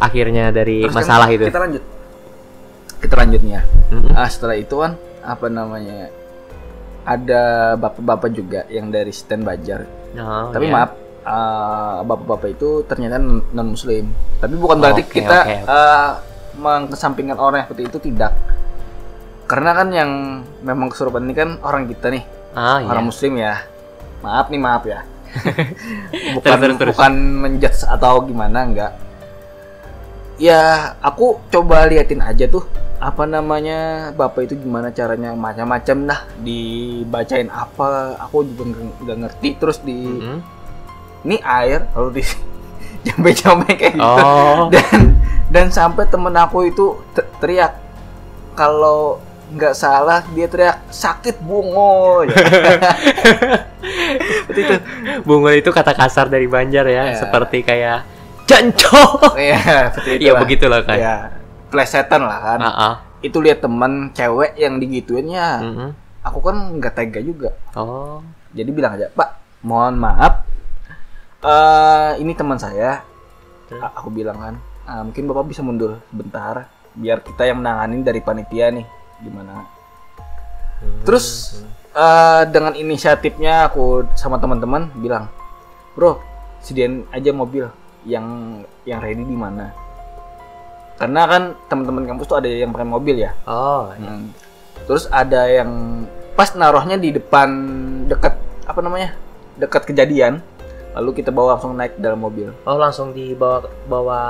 akhirnya 0.00 0.48
dari 0.50 0.82
Terus 0.82 0.92
kan 0.92 1.00
masalah 1.00 1.28
itu? 1.28 1.44
kita 1.44 1.60
lanjut 1.60 1.84
kita 2.98 3.14
lanjut 3.14 3.40
nih 3.40 3.52
ya 3.52 3.62
Mm-mm. 3.90 4.12
ah 4.12 4.26
setelah 4.26 4.56
itu 4.56 4.74
kan 4.74 4.92
apa 5.20 5.46
namanya 5.46 6.08
ada 7.02 7.42
bapak-bapak 7.76 8.30
juga 8.30 8.60
yang 8.66 8.88
dari 8.88 9.10
stand 9.10 9.42
bajar 9.42 9.84
Oh, 10.10 10.50
tapi 10.50 10.66
iya. 10.66 10.74
maaf 10.74 10.90
uh, 11.22 12.02
bapak-bapak 12.02 12.50
itu 12.50 12.82
ternyata 12.82 13.22
non 13.22 13.68
muslim 13.70 14.10
tapi 14.36 14.58
bukan 14.58 14.76
berarti 14.76 15.02
Oke, 15.02 15.12
kita 15.16 15.38
oke. 15.38 15.56
uh, 15.64 16.10
mengesampingkan 16.56 17.38
orang 17.38 17.62
yang 17.62 17.66
seperti 17.68 17.84
itu 17.86 17.98
tidak 18.04 18.34
karena 19.46 19.70
kan 19.72 19.88
yang 19.90 20.10
memang 20.60 20.90
kesurupan 20.90 21.22
ini 21.22 21.34
kan 21.34 21.50
orang 21.60 21.86
kita 21.86 22.10
nih 22.10 22.26
Ah, 22.50 22.82
iya. 22.82 22.90
orang 22.90 23.06
muslim 23.06 23.38
ya 23.38 23.62
maaf 24.20 24.50
nih 24.50 24.58
maaf 24.58 24.82
ya 24.82 25.06
bukan 26.34 26.42
Terus, 26.50 26.58
terus, 26.60 26.76
terus. 26.76 26.94
bukan 26.98 27.12
menjudge 27.38 27.80
atau 27.86 28.12
gimana 28.20 28.58
enggak 28.60 28.92
ya 30.40 30.60
aku 30.98 31.36
coba 31.52 31.84
liatin 31.84 32.24
aja 32.24 32.48
tuh 32.48 32.64
apa 32.96 33.24
namanya 33.24 34.08
bapak 34.10 34.48
itu 34.48 34.56
gimana 34.56 34.88
caranya 34.88 35.32
macam-macam 35.32 35.96
dah 36.06 36.20
dibacain 36.36 37.48
apa 37.48 38.16
aku 38.18 38.44
juga 38.44 38.64
nggak 38.72 39.18
ngerti 39.20 39.48
terus 39.56 39.78
di 39.80 40.00
Mm-mm. 40.00 40.38
ini 41.24 41.36
air 41.40 41.84
lalu 41.92 42.20
di 42.20 42.24
jambe-jambe 43.04 43.68
kayak 43.70 43.96
gitu 43.96 44.04
Oh. 44.04 44.68
dan 44.74 45.16
dan 45.48 45.66
sampai 45.68 46.04
temen 46.06 46.32
aku 46.32 46.64
itu 46.66 46.96
te- 47.12 47.28
teriak 47.40 47.76
kalau 48.52 49.20
nggak 49.50 49.74
salah 49.74 50.22
dia 50.30 50.46
teriak 50.46 50.78
sakit 50.88 51.42
bungo 51.42 52.22
ya. 52.22 52.32
Itu 54.50 54.74
Bunga 55.22 55.54
itu 55.54 55.70
kata 55.70 55.90
kasar 55.90 56.28
dari 56.28 56.46
Banjar 56.46 56.86
ya, 56.86 57.10
Iya. 57.10 57.18
seperti 57.18 57.64
kayak 57.64 58.04
jancok. 58.50 59.38
Iya, 59.38 59.94
seperti 59.94 60.10
itu. 60.18 60.22
Iya 60.26 60.32
begitulah 60.34 60.80
kan. 60.82 60.96
Ya, 60.98 61.14
plesetan 61.70 62.26
lah 62.26 62.38
kan. 62.42 62.58
Ah, 62.58 62.68
ah. 62.74 62.94
Itu 63.22 63.38
lihat 63.38 63.62
teman 63.62 64.10
cewek 64.10 64.58
yang 64.58 64.82
digituin 64.82 65.30
ya. 65.30 65.62
Mm-mm. 65.62 65.90
Aku 66.26 66.42
kan 66.42 66.56
nggak 66.76 66.94
tega 66.98 67.20
juga. 67.22 67.54
Oh. 67.72 68.18
Jadi 68.50 68.70
bilang 68.74 68.98
aja, 68.98 69.08
"Pak, 69.08 69.62
mohon 69.62 69.94
maaf. 69.96 70.42
eh 71.40 72.20
ini 72.20 72.36
teman 72.36 72.60
saya." 72.60 73.00
A- 73.72 73.94
Aku 73.96 74.12
bilang 74.12 74.36
kan, 74.36 74.54
"Ah, 74.84 75.00
mungkin 75.00 75.24
Bapak 75.24 75.48
bisa 75.48 75.64
mundur 75.64 76.02
sebentar 76.10 76.68
biar 76.92 77.22
kita 77.22 77.46
yang 77.46 77.62
menanganin 77.62 78.02
dari 78.02 78.20
panitia 78.20 78.68
nih. 78.68 78.84
Gimana?" 79.22 79.64
Terus 81.06 81.56
eh, 81.90 82.42
dengan 82.48 82.72
inisiatifnya 82.72 83.66
aku 83.66 84.08
sama 84.14 84.36
teman-teman 84.36 84.88
bilang, 84.94 85.26
bro, 85.92 86.20
sediain 86.60 87.02
aja 87.10 87.32
mobil 87.32 87.66
yang 88.04 88.60
yang 88.88 89.00
ready 89.00 89.24
di 89.24 89.36
mana. 89.36 89.72
Karena 91.00 91.24
kan 91.24 91.42
teman-teman 91.72 92.04
kampus 92.04 92.28
tuh 92.28 92.38
ada 92.44 92.48
yang 92.48 92.76
pakai 92.76 92.88
mobil 92.88 93.16
ya. 93.24 93.32
Oh. 93.48 93.88
Hmm. 93.96 94.32
Terus 94.84 95.08
ada 95.08 95.48
yang 95.48 96.04
pas 96.36 96.52
naruhnya 96.52 97.00
di 97.00 97.12
depan 97.12 97.48
dekat 98.08 98.36
apa 98.68 98.80
namanya 98.84 99.16
dekat 99.56 99.88
kejadian. 99.88 100.44
Lalu 100.90 101.22
kita 101.22 101.30
bawa 101.30 101.56
langsung 101.56 101.72
naik 101.78 101.96
dalam 101.96 102.20
mobil. 102.20 102.50
Oh, 102.66 102.76
langsung 102.76 103.14
dibawa 103.14 103.62
bawa 103.86 104.20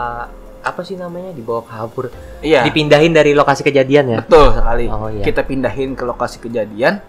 apa 0.61 0.81
sih 0.85 0.95
namanya? 0.95 1.33
Dibawa 1.33 1.65
kabur. 1.65 2.13
Iya. 2.45 2.63
Dipindahin 2.69 3.17
dari 3.17 3.33
lokasi 3.33 3.65
kejadian 3.65 4.05
ya. 4.13 4.21
Betul 4.23 4.53
sekali. 4.53 4.87
Oh, 4.93 5.09
iya. 5.09 5.25
Kita 5.25 5.43
pindahin 5.43 5.97
ke 5.97 6.05
lokasi 6.05 6.37
kejadian. 6.39 7.01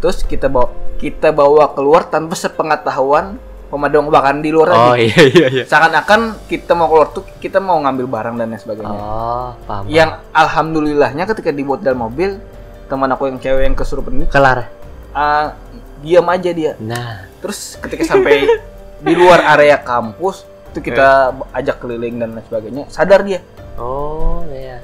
Terus 0.00 0.24
kita 0.24 0.48
bawa 0.48 0.72
kita 0.98 1.30
bawa 1.34 1.74
keluar 1.76 2.06
tanpa 2.08 2.34
sepengetahuan 2.34 3.36
pemadam 3.68 4.08
kebakaran 4.08 4.40
di 4.40 4.48
luar 4.48 4.68
Oh 4.68 4.76
lagi. 4.92 5.06
iya 5.06 5.22
iya 5.24 5.46
iya. 5.52 5.64
Seakan-akan 5.64 6.20
kita 6.46 6.72
mau 6.72 6.88
keluar 6.88 7.08
tuh 7.10 7.24
kita 7.36 7.58
mau 7.58 7.76
ngambil 7.78 8.06
barang 8.06 8.34
dan 8.34 8.48
lain 8.48 8.58
sebagainya. 8.58 8.96
Oh, 8.96 9.52
paham. 9.62 9.84
Yang 9.86 10.10
alhamdulillahnya 10.32 11.24
ketika 11.26 11.50
dibuat 11.50 11.80
dalam 11.80 12.00
mobil, 12.02 12.40
teman 12.86 13.08
aku 13.08 13.28
yang 13.28 13.36
cewek 13.36 13.62
yang 13.62 13.74
kesurupan 13.74 14.12
ini 14.14 14.26
kelar. 14.26 14.72
ah, 15.10 15.52
diam 15.98 16.24
aja 16.26 16.50
dia. 16.50 16.72
Nah, 16.78 17.28
Terus 17.38 17.76
ketika 17.76 18.04
sampai 18.06 18.48
di 19.06 19.12
luar 19.12 19.44
area 19.50 19.76
kampus 19.76 20.42
itu 20.68 20.84
kita 20.84 21.30
ajak 21.52 21.78
keliling 21.78 22.16
dan 22.16 22.32
lain 22.32 22.44
sebagainya, 22.44 22.84
sadar 22.88 23.20
dia. 23.22 23.40
oh 23.76 24.42
iya. 24.48 24.80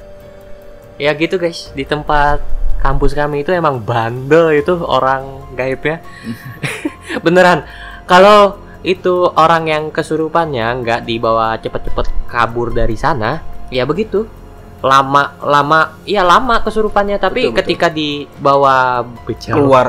Ya 0.95 1.11
gitu 1.11 1.35
guys, 1.35 1.69
di 1.71 1.83
tempat 1.83 2.39
kampus 2.79 3.11
kami 3.11 3.41
itu 3.41 3.49
emang 3.49 3.77
bandel 3.77 4.53
itu 4.53 4.77
orang 4.79 5.25
gaibnya. 5.53 5.99
Beneran. 7.25 7.65
Kalau 8.05 8.61
itu 8.85 9.25
orang 9.33 9.65
yang 9.65 9.83
kesurupannya 9.89 10.85
nggak 10.85 11.01
dibawa 11.03 11.57
cepet-cepet 11.57 12.29
kabur 12.29 12.69
dari 12.69 12.93
sana, 12.93 13.41
ya 13.73 13.83
begitu. 13.83 14.29
Lama 14.85 15.33
lama 15.41 15.97
ya 16.05 16.21
lama 16.21 16.61
kesurupannya 16.61 17.17
tapi 17.17 17.49
Betul, 17.49 17.51
betul. 17.51 17.59
ketika 17.65 17.87
dibawa 17.89 19.01
bejal 19.25 19.57
Keluar, 19.57 19.87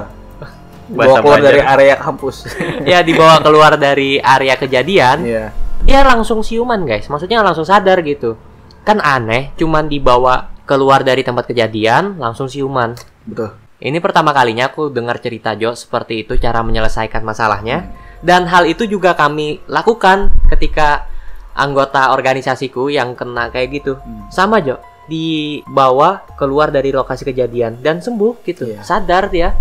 bawa 0.96 1.20
keluar 1.20 1.38
dari 1.44 1.60
area 1.60 1.94
kampus. 2.00 2.48
ya 2.88 3.04
dibawa 3.04 3.36
keluar 3.44 3.76
dari 3.76 4.16
area 4.16 4.56
kejadian 4.56 5.20
Iya. 5.20 5.46
ya 5.84 6.00
langsung 6.00 6.40
siuman 6.40 6.88
guys 6.88 7.12
maksudnya 7.12 7.44
langsung 7.44 7.68
sadar 7.68 8.00
gitu 8.00 8.40
kan 8.82 8.96
aneh 9.04 9.52
cuman 9.54 9.84
dibawa 9.86 10.48
keluar 10.64 11.04
dari 11.04 11.20
tempat 11.20 11.44
kejadian 11.52 12.16
langsung 12.16 12.48
siuman 12.48 12.96
Betul. 13.28 13.52
ini 13.84 13.98
pertama 14.00 14.32
kalinya 14.32 14.72
aku 14.72 14.88
dengar 14.88 15.20
cerita 15.20 15.52
Jo 15.54 15.76
seperti 15.76 16.24
itu 16.24 16.40
cara 16.40 16.64
menyelesaikan 16.64 17.20
masalahnya 17.20 17.92
dan 18.20 18.46
hal 18.46 18.64
itu 18.64 18.84
juga 18.84 19.12
kami 19.12 19.60
lakukan 19.66 20.30
ketika 20.48 21.04
anggota 21.52 22.10
organisasiku 22.10 22.86
yang 22.86 23.12
kena 23.12 23.48
kayak 23.48 23.72
gitu 23.74 23.96
Hmm. 23.96 24.28
sama 24.28 24.58
Jo 24.58 24.76
dibawa 25.06 26.20
keluar 26.34 26.68
dari 26.68 26.90
lokasi 26.90 27.22
kejadian 27.24 27.78
dan 27.78 27.98
sembuh 27.98 28.42
gitu 28.42 28.66
Iya. 28.66 28.82
sadar 28.82 29.28
dia 29.28 29.54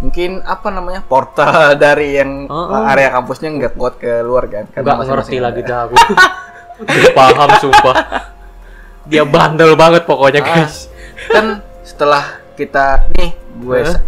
Mungkin 0.00 0.40
apa 0.42 0.68
namanya 0.68 1.00
portal 1.02 1.52
dari 1.82 2.16
yang 2.16 2.44
Oh, 2.46 2.72
oh. 2.72 2.82
area 2.84 3.08
kampusnya 3.10 3.52
nggak 3.52 3.74
kuat 3.74 3.94
ke 3.96 4.20
luar 4.20 4.48
kan? 4.48 4.64
Karena 4.66 4.96
nggak 4.96 5.06
ngerti 5.06 5.36
lagi 5.38 5.60
dah 5.60 5.78
aku 5.84 5.94
paham 7.18 7.50
sumpah 7.58 7.96
dia 9.04 9.22
bandel 9.22 9.76
banget 9.76 10.04
pokoknya 10.04 10.40
Ah. 10.40 10.46
guys 10.56 10.88
Kan 11.28 11.46
setelah 11.80 12.24
kita 12.54 13.04
nih 13.12 13.30
gue 13.60 13.76
eh, 13.84 13.98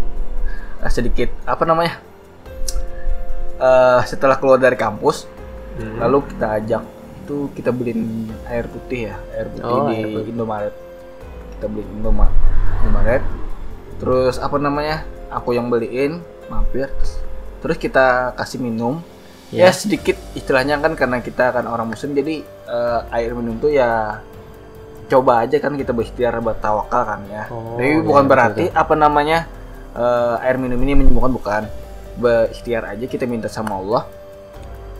sedikit 0.89 1.29
apa 1.45 1.63
namanya? 1.63 2.01
Eh 3.63 4.01
setelah 4.05 4.37
keluar 4.37 4.59
dari 4.59 4.75
kampus, 4.75 5.31
Hmm. 5.73 5.97
lalu 5.97 6.21
kita 6.29 6.47
ajak 6.59 6.83
itu 7.25 7.37
kita 7.57 7.73
beliin 7.73 8.03
air 8.45 8.69
putih 8.69 9.09
ya 9.09 9.17
air 9.33 9.49
putih 9.49 9.73
Oh, 9.73 9.89
di 9.89 9.95
air 9.97 10.09
putih. 10.13 10.29
Indomaret 10.29 10.75
kita 11.55 11.65
beli 11.65 11.85
Indoma 11.89 12.27
Indomaret 12.83 13.23
terus 13.97 14.37
apa 14.37 14.59
namanya 14.59 15.01
aku 15.31 15.55
yang 15.55 15.73
beliin 15.73 16.21
mampir 16.51 16.93
terus, 16.93 17.13
terus 17.65 17.77
kita 17.79 18.07
kasih 18.37 18.61
minum 18.61 19.01
ya. 19.49 19.65
Ya. 19.65 19.73
sedikit 19.73 20.21
istilahnya 20.35 20.77
kan 20.77 20.93
karena 20.93 21.25
kita 21.25 21.57
kan 21.57 21.65
orang 21.65 21.89
muslim 21.89 22.13
jadi 22.13 22.45
eh, 22.45 23.01
air 23.17 23.33
minum 23.33 23.57
tuh 23.57 23.73
ya 23.73 24.21
coba 25.09 25.45
aja 25.45 25.57
kan 25.57 25.73
kita 25.73 25.93
berikhtiar 25.93 26.37
buat 26.37 26.59
tawakal 26.59 27.01
kan 27.07 27.21
ya 27.29 27.49
Oh, 27.49 27.81
tapi 27.81 27.87
ya, 27.87 28.05
bukan 28.05 28.25
betul, 28.25 28.33
berarti 28.35 28.65
apa 28.69 28.93
namanya 28.93 29.49
eh, 29.95 30.45
air 30.45 30.61
minum 30.61 30.77
ini 30.77 30.99
menyembuhkan 30.99 31.33
bukan 31.33 31.63
berikhtiar 32.15 32.85
aja 32.87 33.05
kita 33.05 33.25
minta 33.25 33.49
sama 33.49 33.77
Allah 33.77 34.05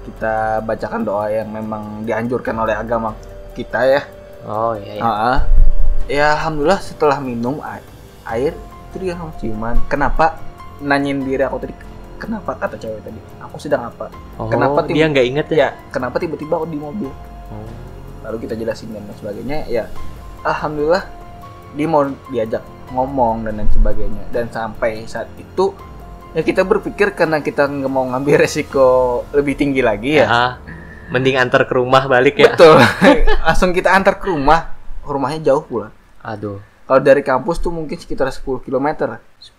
kita 0.03 0.61
bacakan 0.63 1.07
doa 1.07 1.31
yang 1.31 1.47
memang 1.47 2.03
dianjurkan 2.03 2.59
oleh 2.59 2.75
agama 2.75 3.15
kita 3.55 3.87
ya. 3.87 4.03
oh 4.43 4.75
iya, 4.75 4.99
iya. 4.99 5.03
Ah, 5.03 5.39
ya 6.11 6.27
alhamdulillah 6.35 6.83
setelah 6.83 7.23
minum 7.23 7.63
a- 7.63 7.85
air 8.29 8.51
itu 8.91 8.97
dia 8.99 9.15
langsung 9.15 9.33
ciuman. 9.39 9.79
Kenapa 9.87 10.43
nanyain 10.83 11.23
diri 11.23 11.41
aku 11.41 11.63
tadi? 11.63 11.75
Kenapa 12.19 12.55
kata 12.55 12.75
cewek 12.77 13.03
tadi? 13.03 13.21
Aku 13.41 13.57
sedang 13.59 13.87
apa? 13.87 14.11
oh 14.39 14.51
kenapa 14.51 14.83
tim- 14.83 14.99
dia 14.99 15.07
nggak 15.07 15.27
inget 15.27 15.47
ya 15.49 15.59
Ya, 15.59 15.69
kenapa 15.95 16.19
tiba-tiba 16.19 16.59
aku 16.59 16.67
di 16.67 16.79
mobil? 16.79 17.11
Oh. 17.53 17.67
Lalu 18.27 18.37
kita 18.43 18.59
jelasin 18.59 18.91
dan 18.91 19.07
lain 19.07 19.15
sebagainya. 19.17 19.59
Ya, 19.71 19.85
alhamdulillah 20.43 21.07
dia 21.73 21.87
mau 21.87 22.03
diajak 22.29 22.63
ngomong 22.91 23.47
dan 23.47 23.63
lain 23.63 23.71
sebagainya. 23.71 24.23
Dan 24.35 24.51
sampai 24.51 25.07
saat 25.07 25.31
itu 25.39 25.71
ya 26.33 26.41
kita 26.41 26.63
berpikir 26.63 27.13
karena 27.13 27.39
kita 27.39 27.65
nggak 27.65 27.89
mau 27.89 28.05
ngambil 28.07 28.41
resiko 28.41 28.87
lebih 29.31 29.55
tinggi 29.55 29.81
lagi 29.81 30.17
ya. 30.17 30.27
Ah, 30.27 30.53
mending 31.09 31.37
antar 31.37 31.65
ke 31.65 31.75
rumah 31.75 32.05
balik 32.07 32.37
ya 32.37 32.53
Betul. 32.53 32.81
Langsung 33.47 33.71
kita 33.71 33.91
antar 33.91 34.17
ke 34.17 34.27
rumah. 34.27 34.73
Rumahnya 35.03 35.43
jauh 35.45 35.61
pula. 35.61 35.91
aduh 36.23 36.57
Kalau 36.83 37.01
dari 37.01 37.21
kampus 37.21 37.59
tuh 37.59 37.69
mungkin 37.69 37.95
sekitar 37.95 38.29
10 38.29 38.43
km. 38.61 38.89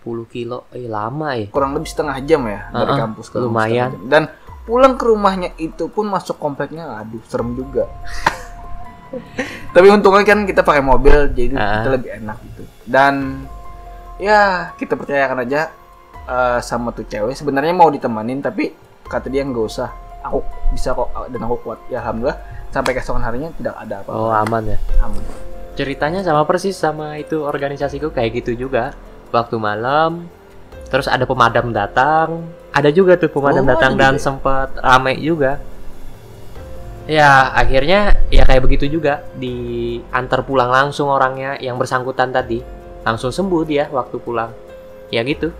kilo 0.26 0.64
eh 0.70 0.86
lama 0.86 1.36
ya 1.36 1.46
Kurang 1.48 1.72
lebih 1.72 1.86
setengah 1.86 2.16
jam 2.22 2.40
ya 2.44 2.68
dari 2.70 2.88
Uh-uh, 2.88 2.98
kampus 2.98 3.26
ke 3.28 3.36
rumah, 3.36 3.68
lumayan. 3.68 3.90
Dan 4.04 4.22
pulang 4.64 4.96
ke 4.96 5.04
rumahnya 5.04 5.52
itu 5.56 5.86
pun 5.86 6.08
masuk 6.08 6.36
kompleknya 6.36 6.88
aduh 6.96 7.20
serem 7.24 7.52
juga. 7.52 7.84
Tapi 9.74 9.86
untungnya 9.88 10.24
kan 10.24 10.42
kita 10.42 10.62
pakai 10.62 10.80
mobil 10.80 11.30
jadi 11.30 11.54
Ah. 11.54 11.84
kita 11.84 11.90
lebih 11.92 12.10
enak 12.16 12.36
gitu. 12.42 12.62
Dan 12.82 13.44
ya 14.16 14.72
kita 14.74 14.94
percayakan 14.94 15.44
aja 15.44 15.68
eh, 16.24 16.60
sama 16.60 16.90
tuh 16.90 17.04
cewek 17.04 17.32
sebenarnya 17.32 17.72
mau 17.72 17.88
ditemanin 17.88 18.38
tapi 18.38 18.72
kata 19.04 19.28
dia 19.28 19.42
nggak 19.42 19.64
usah. 19.64 19.90
Aku 20.24 20.40
bisa 20.70 20.96
kok 20.96 21.12
dan 21.28 21.40
aku 21.42 21.56
kuat. 21.60 21.78
Ya 21.86 22.00
alhamdulillah 22.00 22.40
sampai 22.70 22.90
keesokan 22.90 23.22
harinya 23.22 23.54
tidak 23.54 23.76
ada 23.78 24.02
apa-apa. 24.02 24.18
oh 24.18 24.34
aman 24.34 24.66
ya 24.66 24.78
Aman. 24.98 25.22
ceritanya 25.74 26.26
sama 26.26 26.42
persis 26.42 26.74
sama 26.74 27.14
itu 27.22 27.38
organisasiku 27.38 28.10
kayak 28.10 28.42
gitu 28.42 28.66
juga 28.66 28.90
waktu 29.30 29.54
malam 29.62 30.26
terus 30.90 31.06
ada 31.06 31.22
pemadam 31.22 31.70
datang 31.70 32.42
ada 32.74 32.90
juga 32.90 33.14
tuh 33.14 33.30
pemadam 33.30 33.62
Oh, 33.62 33.70
datang 33.70 33.94
dan 33.94 34.18
juga 34.18 34.18
ya? 34.18 34.24
sempat 34.26 34.68
rame 34.74 35.14
juga 35.22 35.62
ya 37.06 37.54
akhirnya 37.54 38.26
ya 38.26 38.42
kayak 38.42 38.62
begitu 38.66 38.90
juga 38.90 39.22
diantar 39.38 40.42
pulang 40.42 40.72
langsung 40.72 41.06
orangnya 41.06 41.54
yang 41.60 41.78
bersangkutan 41.78 42.34
tadi 42.34 42.58
langsung 43.06 43.30
sembuh 43.30 43.62
dia 43.62 43.86
waktu 43.86 44.18
pulang 44.18 44.50
ya 45.12 45.22
gitu 45.22 45.54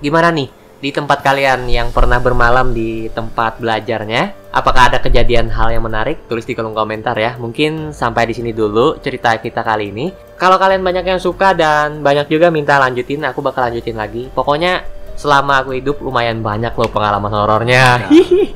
gimana 0.00 0.28
nih 0.32 0.48
di 0.76 0.92
tempat 0.92 1.24
kalian 1.24 1.66
yang 1.72 1.88
pernah 1.88 2.20
bermalam 2.20 2.76
di 2.76 3.08
tempat 3.12 3.58
belajarnya? 3.60 4.52
Apakah 4.52 4.92
ada 4.92 4.98
kejadian 5.00 5.48
hal 5.52 5.72
yang 5.72 5.84
menarik? 5.84 6.28
Tulis 6.28 6.44
di 6.44 6.52
kolom 6.52 6.76
komentar 6.76 7.16
ya. 7.16 7.36
Mungkin 7.36 7.92
sampai 7.92 8.28
di 8.28 8.34
sini 8.36 8.52
dulu 8.52 9.00
cerita 9.00 9.36
kita 9.36 9.64
kali 9.64 9.92
ini. 9.92 10.12
Kalau 10.36 10.60
kalian 10.60 10.84
banyak 10.84 11.04
yang 11.04 11.20
suka 11.20 11.56
dan 11.56 12.04
banyak 12.04 12.28
juga 12.28 12.52
minta 12.52 12.76
lanjutin 12.76 13.24
aku 13.24 13.40
bakal 13.40 13.68
lanjutin 13.68 13.96
lagi. 13.96 14.28
Pokoknya 14.32 14.84
selama 15.16 15.64
aku 15.64 15.76
hidup 15.76 15.96
lumayan 16.04 16.44
banyak 16.44 16.72
loh 16.76 16.88
pengalaman 16.92 17.32
horornya. 17.32 18.04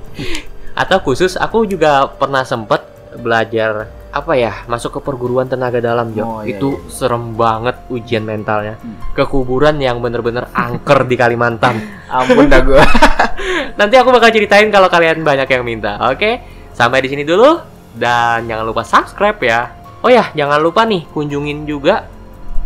Atau 0.80 1.00
khusus 1.04 1.36
aku 1.36 1.64
juga 1.64 2.08
pernah 2.08 2.44
sempet 2.44 2.84
belajar 3.20 3.99
apa 4.10 4.34
ya 4.34 4.66
masuk 4.66 4.98
ke 4.98 5.00
perguruan 5.06 5.46
tenaga 5.46 5.78
dalam 5.78 6.10
Jo. 6.10 6.26
Oh, 6.26 6.42
iya, 6.42 6.58
itu 6.58 6.82
serem 6.90 7.38
banget 7.38 7.78
ujian 7.86 8.26
mentalnya. 8.26 8.74
Hmm. 8.82 8.98
Ke 9.14 9.22
kuburan 9.26 9.78
yang 9.78 10.02
bener-bener 10.02 10.50
angker 10.50 11.06
di 11.06 11.14
Kalimantan. 11.14 11.78
Ampun 12.10 12.50
dah 12.50 12.60
gue. 12.62 12.82
Nanti 13.78 13.94
aku 13.94 14.10
bakal 14.10 14.34
ceritain 14.34 14.66
kalau 14.74 14.90
kalian 14.90 15.22
banyak 15.22 15.46
yang 15.46 15.62
minta. 15.62 15.96
Oke, 16.10 16.42
sampai 16.74 17.06
di 17.06 17.08
sini 17.08 17.22
dulu 17.22 17.62
dan 17.94 18.50
jangan 18.50 18.66
lupa 18.66 18.82
subscribe 18.82 19.38
ya. 19.38 19.60
Oh 20.02 20.10
ya, 20.10 20.34
jangan 20.34 20.58
lupa 20.58 20.82
nih 20.88 21.06
kunjungin 21.14 21.68
juga 21.68 22.08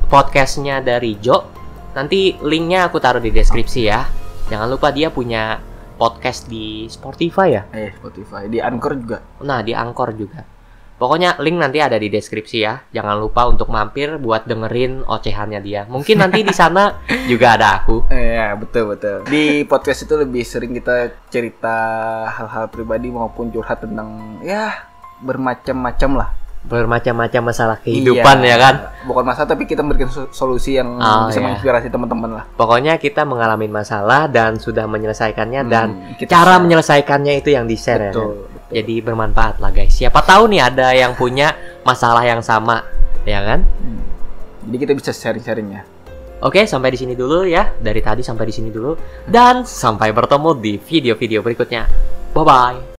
podcastnya 0.09 0.81
dari 0.81 1.21
Jo. 1.21 1.45
Nanti 1.93 2.41
linknya 2.41 2.89
aku 2.89 2.99
taruh 2.99 3.21
di 3.21 3.29
deskripsi 3.31 3.81
ya. 3.85 4.09
Jangan 4.49 4.69
lupa 4.73 4.93
dia 4.93 5.13
punya 5.13 5.61
podcast 5.95 6.51
di 6.51 6.91
Spotify 6.91 7.49
ya. 7.55 7.63
eh 7.71 7.95
Spotify 7.95 8.51
di 8.51 8.59
Anchor 8.59 8.93
juga. 8.99 9.19
Nah, 9.47 9.63
di 9.63 9.73
Angkor 9.73 10.11
juga. 10.17 10.54
Pokoknya 10.95 11.35
link 11.39 11.57
nanti 11.57 11.79
ada 11.79 11.95
di 11.95 12.07
deskripsi 12.07 12.57
ya. 12.57 12.79
Jangan 12.89 13.17
lupa 13.17 13.45
untuk 13.45 13.67
mampir 13.67 14.15
buat 14.17 14.45
dengerin 14.45 15.03
ocehannya 15.03 15.61
dia. 15.61 15.83
Mungkin 15.85 16.17
nanti 16.17 16.41
di 16.41 16.51
sana 16.51 17.03
juga 17.31 17.55
ada 17.55 17.79
aku. 17.79 18.07
Iya 18.09 18.55
betul 18.55 18.89
betul. 18.89 19.27
Di 19.27 19.65
podcast 19.65 20.03
itu 20.03 20.15
lebih 20.15 20.43
sering 20.43 20.71
kita 20.71 21.11
cerita 21.29 21.77
hal-hal 22.29 22.69
pribadi 22.69 23.09
maupun 23.09 23.51
curhat 23.51 23.81
tentang 23.81 24.39
ya 24.41 24.87
bermacam-macam 25.19 26.11
lah. 26.17 26.31
Bermacam-macam 26.65 27.43
masalah 27.45 27.77
kehidupan 27.77 28.41
Iya. 28.41 28.49
ya 28.49 28.57
kan. 28.57 28.75
Bukan 29.05 29.21
masalah 29.23 29.45
tapi 29.47 29.67
kita 29.67 29.85
memberikan 29.85 30.09
so- 30.09 30.31
solusi 30.31 30.75
yang 30.75 30.97
Oh, 30.97 31.29
bisa 31.29 31.37
iya. 31.37 31.45
menginspirasi 31.45 31.89
teman-teman 31.89 32.31
lah. 32.33 32.45
Pokoknya 32.51 32.97
kita 32.97 33.21
mengalami 33.23 33.69
masalah 33.69 34.25
dan 34.27 34.57
sudah 34.57 34.87
menyelesaikannya 34.87 35.61
dan 35.67 35.89
Hmm, 35.91 36.17
kita 36.17 36.33
cara 36.33 36.55
share. 36.55 36.63
menyelesaikannya 36.63 37.33
itu 37.37 37.51
yang 37.51 37.67
di 37.67 37.77
share 37.77 38.09
ya. 38.09 38.13
kan? 38.13 38.54
Jadi 38.75 38.99
bermanfaat 38.99 39.63
lah 39.63 39.71
guys. 39.71 39.95
Siapa 39.95 40.19
tahu 40.27 40.51
nih 40.51 40.61
ada 40.67 40.91
yang 40.91 41.15
punya 41.15 41.55
masalah 41.87 42.27
yang 42.27 42.43
sama, 42.43 42.83
ya 43.23 43.39
kan? 43.47 43.63
Hmm. 43.63 44.03
Jadi 44.67 44.77
kita 44.83 44.93
bisa 44.99 45.11
sharing-sharing 45.15 45.69
ya. 45.71 45.83
Oke, 46.43 46.67
sampai 46.67 46.91
di 46.91 46.99
sini 46.99 47.15
dulu 47.15 47.47
ya. 47.47 47.71
Dari 47.79 48.03
tadi 48.03 48.21
sampai 48.27 48.51
di 48.51 48.55
sini 48.55 48.69
dulu 48.75 48.99
dan 49.31 49.63
sampai 49.63 50.11
bertemu 50.11 50.51
di 50.59 50.73
video-video 50.77 51.41
berikutnya. 51.41 51.87
Bye 52.35 52.43
bye. 52.45 52.93